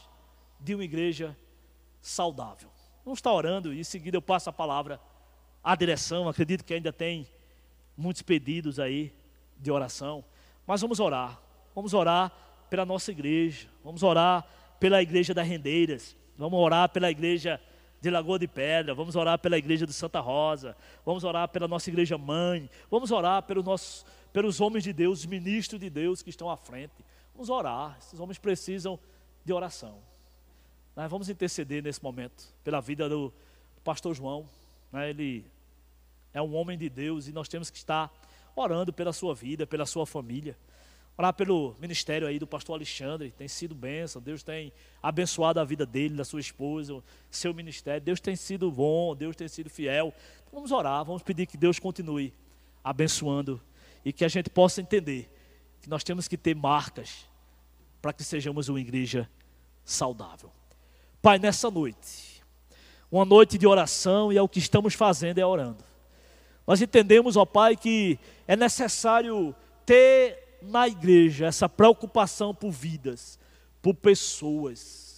de 0.59 0.73
uma 0.73 0.83
igreja 0.83 1.37
saudável. 2.01 2.71
Vamos 3.05 3.19
estar 3.19 3.31
orando 3.31 3.71
e 3.71 3.79
em 3.79 3.83
seguida 3.83 4.17
eu 4.17 4.21
passo 4.21 4.49
a 4.49 4.53
palavra 4.53 4.99
à 5.63 5.75
direção. 5.75 6.27
Acredito 6.27 6.65
que 6.65 6.73
ainda 6.73 6.91
tem 6.91 7.27
muitos 7.95 8.23
pedidos 8.23 8.79
aí 8.79 9.13
de 9.59 9.71
oração, 9.71 10.25
mas 10.65 10.81
vamos 10.81 10.99
orar. 10.99 11.39
Vamos 11.75 11.93
orar 11.93 12.31
pela 12.67 12.83
nossa 12.83 13.11
igreja, 13.11 13.67
vamos 13.83 14.01
orar 14.01 14.43
pela 14.79 14.99
igreja 15.03 15.35
das 15.35 15.47
Rendeiras, 15.47 16.17
vamos 16.35 16.59
orar 16.59 16.89
pela 16.89 17.11
igreja 17.11 17.61
de 18.01 18.09
Lagoa 18.09 18.39
de 18.39 18.47
Pedra, 18.47 18.95
vamos 18.95 19.15
orar 19.15 19.37
pela 19.37 19.55
igreja 19.55 19.85
de 19.85 19.93
Santa 19.93 20.19
Rosa, 20.19 20.75
vamos 21.05 21.23
orar 21.23 21.47
pela 21.47 21.67
nossa 21.67 21.91
igreja 21.91 22.17
mãe, 22.17 22.67
vamos 22.89 23.11
orar 23.11 23.43
pelos 23.43 23.63
nossos, 23.63 24.03
pelos 24.33 24.59
homens 24.59 24.83
de 24.83 24.91
Deus, 24.91 25.19
os 25.19 25.25
ministros 25.27 25.79
de 25.79 25.91
Deus 25.91 26.23
que 26.23 26.31
estão 26.31 26.49
à 26.49 26.57
frente. 26.57 27.05
Vamos 27.41 27.49
orar, 27.49 27.97
esses 27.99 28.19
homens 28.19 28.37
precisam 28.37 28.99
de 29.43 29.51
oração. 29.51 29.97
Nós 30.95 31.09
vamos 31.09 31.27
interceder 31.27 31.81
nesse 31.81 32.03
momento 32.03 32.43
pela 32.63 32.79
vida 32.79 33.09
do 33.09 33.33
pastor 33.83 34.13
João. 34.13 34.47
Né? 34.91 35.09
Ele 35.09 35.43
é 36.35 36.39
um 36.39 36.53
homem 36.53 36.77
de 36.77 36.87
Deus 36.87 37.27
e 37.27 37.31
nós 37.31 37.47
temos 37.47 37.71
que 37.71 37.77
estar 37.77 38.13
orando 38.55 38.93
pela 38.93 39.11
sua 39.11 39.33
vida, 39.33 39.65
pela 39.65 39.87
sua 39.87 40.05
família. 40.05 40.55
Orar 41.17 41.33
pelo 41.33 41.75
ministério 41.79 42.27
aí 42.27 42.37
do 42.37 42.45
pastor 42.45 42.75
Alexandre, 42.75 43.31
tem 43.31 43.47
sido 43.47 43.73
bênção, 43.73 44.21
Deus 44.21 44.43
tem 44.43 44.71
abençoado 45.01 45.59
a 45.59 45.63
vida 45.63 45.83
dele, 45.83 46.15
da 46.15 46.23
sua 46.23 46.41
esposa, 46.41 47.03
seu 47.31 47.55
ministério, 47.55 48.01
Deus 48.01 48.19
tem 48.19 48.35
sido 48.35 48.71
bom, 48.71 49.15
Deus 49.15 49.35
tem 49.35 49.47
sido 49.47 49.67
fiel. 49.67 50.13
Então 50.41 50.59
vamos 50.59 50.71
orar, 50.71 51.03
vamos 51.03 51.23
pedir 51.23 51.47
que 51.47 51.57
Deus 51.57 51.79
continue 51.79 52.31
abençoando 52.83 53.59
e 54.05 54.13
que 54.13 54.23
a 54.23 54.27
gente 54.27 54.47
possa 54.47 54.79
entender 54.79 55.27
que 55.81 55.89
nós 55.89 56.03
temos 56.03 56.27
que 56.27 56.37
ter 56.37 56.55
marcas 56.55 57.30
para 58.01 58.13
que 58.13 58.23
sejamos 58.23 58.69
uma 58.69 58.79
igreja 58.79 59.29
saudável. 59.83 60.51
Pai, 61.21 61.37
nessa 61.37 61.69
noite, 61.69 62.43
uma 63.11 63.25
noite 63.25 63.57
de 63.57 63.67
oração 63.67 64.31
e 64.31 64.37
é 64.37 64.41
o 64.41 64.49
que 64.49 64.59
estamos 64.59 64.93
fazendo 64.93 65.37
é 65.37 65.45
orando. 65.45 65.83
Nós 66.65 66.81
entendemos, 66.81 67.35
ó 67.37 67.45
Pai, 67.45 67.75
que 67.75 68.17
é 68.47 68.55
necessário 68.55 69.55
ter 69.85 70.57
na 70.61 70.87
igreja 70.87 71.47
essa 71.47 71.67
preocupação 71.67 72.53
por 72.53 72.71
vidas, 72.71 73.39
por 73.81 73.95
pessoas, 73.95 75.11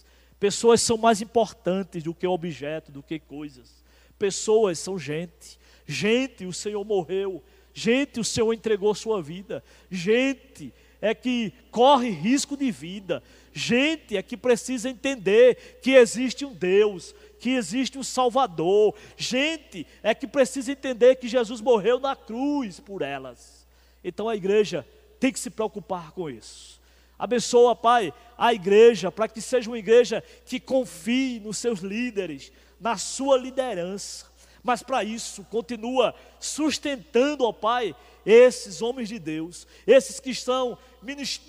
Pessoas 0.44 0.82
são 0.82 0.98
mais 0.98 1.22
importantes 1.22 2.02
do 2.02 2.14
que 2.14 2.26
objeto, 2.26 2.92
do 2.92 3.02
que 3.02 3.18
coisas. 3.18 3.82
Pessoas 4.18 4.78
são 4.78 4.98
gente. 4.98 5.58
Gente, 5.86 6.44
o 6.44 6.52
Senhor 6.52 6.84
morreu. 6.84 7.42
Gente, 7.72 8.20
o 8.20 8.24
Senhor 8.24 8.52
entregou 8.52 8.94
sua 8.94 9.22
vida. 9.22 9.64
Gente, 9.90 10.70
é 11.00 11.14
que 11.14 11.52
corre 11.70 12.10
risco 12.10 12.56
de 12.56 12.70
vida. 12.70 13.22
Gente, 13.52 14.16
é 14.16 14.22
que 14.22 14.36
precisa 14.36 14.88
entender 14.88 15.78
que 15.82 15.92
existe 15.92 16.44
um 16.44 16.52
Deus, 16.52 17.14
que 17.38 17.50
existe 17.50 17.98
um 17.98 18.02
Salvador. 18.02 18.94
Gente, 19.16 19.86
é 20.02 20.14
que 20.14 20.26
precisa 20.26 20.72
entender 20.72 21.16
que 21.16 21.28
Jesus 21.28 21.60
morreu 21.60 22.00
na 22.00 22.16
cruz 22.16 22.80
por 22.80 23.02
elas. 23.02 23.66
Então 24.02 24.28
a 24.28 24.36
igreja 24.36 24.86
tem 25.20 25.32
que 25.32 25.38
se 25.38 25.50
preocupar 25.50 26.12
com 26.12 26.28
isso. 26.28 26.80
Abençoa, 27.18 27.76
Pai, 27.76 28.12
a 28.36 28.52
igreja, 28.52 29.10
para 29.10 29.28
que 29.28 29.40
seja 29.40 29.70
uma 29.70 29.78
igreja 29.78 30.22
que 30.44 30.58
confie 30.58 31.38
nos 31.40 31.58
seus 31.58 31.80
líderes, 31.80 32.52
na 32.80 32.98
sua 32.98 33.38
liderança. 33.38 34.26
Mas 34.64 34.82
para 34.82 35.04
isso, 35.04 35.44
continua 35.44 36.14
sustentando, 36.40 37.44
ó 37.44 37.52
Pai, 37.52 37.94
esses 38.24 38.80
homens 38.80 39.10
de 39.10 39.18
Deus, 39.18 39.66
esses 39.86 40.18
que 40.18 40.30
estão 40.30 40.78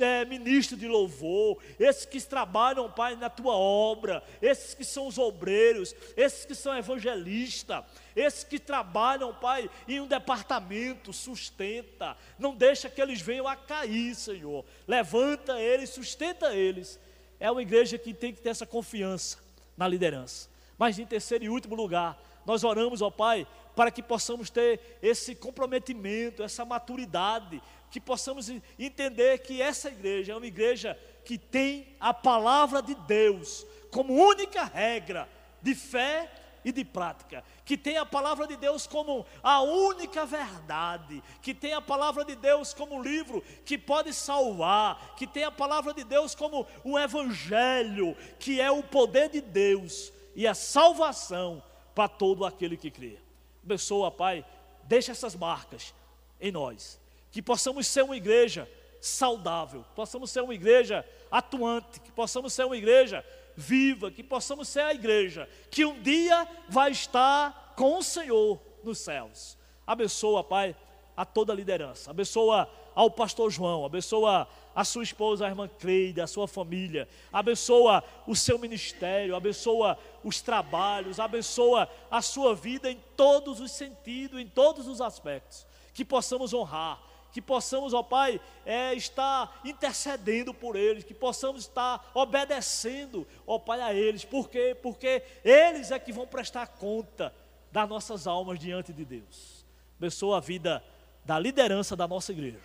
é, 0.01 0.25
ministros 0.25 0.77
de 0.77 0.85
louvor, 0.85 1.57
esses 1.79 2.05
que 2.05 2.19
trabalham, 2.19 2.91
Pai, 2.91 3.15
na 3.15 3.29
tua 3.29 3.53
obra, 3.53 4.21
esses 4.41 4.73
que 4.73 4.83
são 4.83 5.07
os 5.07 5.17
obreiros, 5.17 5.95
esses 6.17 6.43
que 6.43 6.53
são 6.53 6.77
evangelistas, 6.77 7.85
esses 8.13 8.43
que 8.43 8.59
trabalham, 8.59 9.33
Pai, 9.33 9.69
em 9.87 10.01
um 10.01 10.07
departamento, 10.07 11.13
sustenta, 11.13 12.17
não 12.37 12.53
deixa 12.53 12.89
que 12.89 13.01
eles 13.01 13.21
venham 13.21 13.47
a 13.47 13.55
cair, 13.55 14.13
Senhor. 14.13 14.65
Levanta 14.85 15.57
eles, 15.57 15.89
sustenta 15.91 16.53
eles. 16.53 16.99
É 17.39 17.49
uma 17.49 17.61
igreja 17.61 17.97
que 17.97 18.13
tem 18.13 18.33
que 18.33 18.41
ter 18.41 18.49
essa 18.49 18.65
confiança 18.65 19.37
na 19.77 19.87
liderança. 19.87 20.49
Mas 20.77 20.99
em 20.99 21.05
terceiro 21.05 21.45
e 21.45 21.49
último 21.49 21.75
lugar, 21.75 22.21
nós 22.45 22.63
oramos, 22.63 23.01
ó 23.01 23.09
Pai, 23.09 23.47
para 23.75 23.91
que 23.91 24.01
possamos 24.01 24.49
ter 24.49 24.99
esse 25.01 25.35
comprometimento, 25.35 26.43
essa 26.43 26.63
maturidade, 26.63 27.61
que 27.91 27.99
possamos 27.99 28.49
entender 28.77 29.39
que 29.39 29.61
essa 29.61 29.89
igreja 29.89 30.33
é 30.33 30.35
uma 30.35 30.47
igreja 30.47 30.97
que 31.23 31.37
tem 31.37 31.95
a 31.99 32.13
palavra 32.13 32.81
de 32.81 32.95
Deus 32.95 33.65
como 33.91 34.13
única 34.13 34.63
regra 34.63 35.27
de 35.61 35.73
fé 35.73 36.31
e 36.63 36.71
de 36.71 36.83
prática, 36.83 37.43
que 37.63 37.77
tem 37.77 37.97
a 37.97 38.05
palavra 38.05 38.47
de 38.47 38.57
Deus 38.57 38.87
como 38.87 39.25
a 39.43 39.61
única 39.61 40.25
verdade, 40.25 41.23
que 41.41 41.53
tem 41.53 41.73
a 41.73 41.81
palavra 41.81 42.25
de 42.25 42.35
Deus 42.35 42.73
como 42.73 43.01
livro 43.01 43.43
que 43.63 43.77
pode 43.77 44.11
salvar, 44.13 45.15
que 45.15 45.27
tem 45.27 45.43
a 45.43 45.51
palavra 45.51 45.93
de 45.93 46.03
Deus 46.03 46.33
como 46.33 46.65
um 46.83 46.97
evangelho, 46.97 48.17
que 48.39 48.59
é 48.59 48.71
o 48.71 48.81
poder 48.81 49.29
de 49.29 49.41
Deus 49.41 50.11
e 50.35 50.47
a 50.47 50.55
salvação 50.55 51.63
para 51.95 52.09
todo 52.09 52.45
aquele 52.45 52.75
que 52.77 52.91
crê. 52.91 53.17
Abençoa, 53.63 54.11
Pai, 54.11 54.45
deixa 54.83 55.13
essas 55.13 55.35
marcas 55.35 55.95
em 56.39 56.51
nós, 56.51 56.99
que 57.31 57.41
possamos 57.41 57.87
ser 57.87 58.03
uma 58.03 58.17
igreja 58.17 58.69
saudável, 59.01 59.85
possamos 59.95 60.29
ser 60.29 60.41
uma 60.41 60.53
igreja 60.53 61.07
atuante, 61.31 61.99
que 61.99 62.11
possamos 62.11 62.53
ser 62.53 62.65
uma 62.65 62.77
igreja 62.77 63.25
viva, 63.55 64.11
que 64.11 64.21
possamos 64.21 64.67
ser 64.67 64.81
a 64.81 64.93
igreja 64.93 65.49
que 65.71 65.85
um 65.85 65.99
dia 66.01 66.47
vai 66.67 66.91
estar 66.91 67.73
com 67.77 67.97
o 67.97 68.03
Senhor 68.03 68.59
nos 68.83 68.99
céus. 68.99 69.57
Abençoa, 69.87 70.43
Pai, 70.43 70.75
a 71.15 71.23
toda 71.25 71.53
a 71.53 71.55
liderança. 71.55 72.11
Abençoa 72.11 72.69
ao 72.93 73.09
pastor 73.09 73.49
João, 73.49 73.85
abençoa 73.85 74.47
a 74.75 74.83
sua 74.83 75.03
esposa, 75.03 75.45
a 75.45 75.49
irmã 75.49 75.69
Cleide, 75.79 76.19
a 76.19 76.27
sua 76.27 76.47
família, 76.47 77.07
abençoa 77.31 78.03
o 78.27 78.35
seu 78.35 78.59
ministério, 78.59 79.35
abençoa 79.35 79.97
os 80.23 80.41
trabalhos, 80.41 81.19
abençoa 81.19 81.89
a 82.11 82.21
sua 82.21 82.53
vida 82.53 82.91
em 82.91 83.01
todos 83.15 83.61
os 83.61 83.71
sentidos, 83.71 84.39
em 84.39 84.47
todos 84.47 84.85
os 84.87 84.99
aspectos. 84.99 85.65
Que 85.93 86.03
possamos 86.03 86.53
honrar, 86.53 87.01
que 87.31 87.41
possamos, 87.41 87.93
ó 87.93 88.03
Pai, 88.03 88.41
é, 88.65 88.93
estar 88.93 89.61
intercedendo 89.63 90.53
por 90.53 90.75
eles, 90.75 91.05
que 91.05 91.13
possamos 91.13 91.61
estar 91.61 92.11
obedecendo, 92.13 93.25
ó 93.47 93.57
Pai, 93.57 93.79
a 93.79 93.93
eles. 93.93 94.25
Por 94.25 94.49
quê? 94.49 94.77
Porque 94.81 95.23
eles 95.43 95.89
é 95.89 95.97
que 95.97 96.11
vão 96.11 96.27
prestar 96.27 96.67
conta 96.67 97.33
das 97.71 97.87
nossas 97.87 98.27
almas 98.27 98.59
diante 98.59 98.91
de 98.91 99.05
Deus. 99.05 99.65
Abençoa 99.97 100.37
a 100.37 100.41
vida 100.41 100.83
da 101.23 101.39
liderança 101.39 101.95
da 101.95 102.07
nossa 102.07 102.33
igreja. 102.33 102.59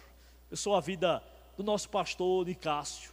Abençoa 0.49 0.79
a 0.79 0.81
vida 0.81 1.23
do 1.61 1.64
nosso 1.64 1.90
pastor 1.90 2.46
de 2.46 2.55
Cássio, 2.55 3.11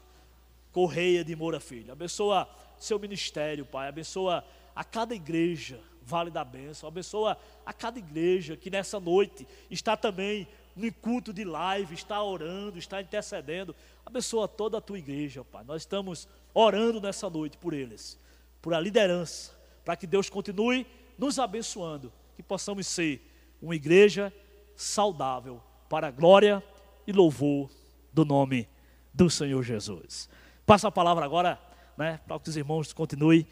Correia 0.72 1.22
de 1.22 1.36
Moura 1.36 1.60
Filho. 1.60 1.92
Abençoa 1.92 2.48
seu 2.80 2.98
ministério, 2.98 3.66
Pai. 3.66 3.90
Abençoa 3.90 4.42
a 4.74 4.86
cada 4.86 5.14
igreja, 5.14 5.82
Vale 6.02 6.32
da 6.32 6.46
Bênção. 6.46 6.88
Abençoa 6.88 7.38
a 7.66 7.74
cada 7.74 8.00
igreja 8.00 8.56
que 8.56 8.70
nessa 8.70 9.02
noite 9.02 9.46
está 9.70 9.98
também 9.98 10.48
no 10.78 10.90
culto 10.94 11.34
de 11.34 11.44
live, 11.44 11.94
está 11.94 12.24
orando, 12.24 12.80
está 12.80 13.02
intercedendo. 13.02 13.76
Abençoa 14.06 14.48
toda 14.48 14.78
a 14.78 14.82
tua 14.82 14.98
igreja, 14.98 15.44
Pai. 15.44 15.66
Nós 15.66 15.82
estamos 15.82 16.26
orando 16.54 17.02
nessa 17.02 17.30
noite 17.30 17.58
por 17.58 17.74
eles, 17.74 18.18
por 18.62 18.74
a 18.74 18.80
liderança, 18.80 19.52
para 19.84 19.98
que 19.98 20.08
Deus 20.08 20.30
continue 20.30 20.88
nos 21.18 21.38
abençoando, 21.38 22.14
que 22.38 22.44
possamos 22.44 22.88
ser 22.88 23.22
uma 23.62 23.76
igreja 23.76 24.32
saudável 24.74 25.62
para 25.90 26.08
a 26.08 26.12
glória 26.12 26.64
e 27.06 27.12
louvor 27.12 27.70
do 28.18 28.26
nome 28.26 28.68
do 29.14 29.30
Senhor 29.30 29.62
Jesus. 29.62 30.28
Passa 30.66 30.88
a 30.88 30.92
palavra 30.92 31.24
agora, 31.24 31.60
né, 31.96 32.20
para 32.28 32.40
que 32.40 32.50
os 32.50 32.58
irmãos 32.58 32.92
continuem 32.92 33.46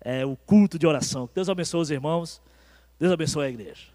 é, 0.00 0.26
o 0.26 0.36
culto 0.36 0.78
de 0.78 0.86
oração. 0.86 1.30
Deus 1.32 1.48
abençoe 1.48 1.80
os 1.80 1.90
irmãos, 1.92 2.42
Deus 2.98 3.12
abençoe 3.12 3.46
a 3.46 3.50
igreja. 3.50 3.89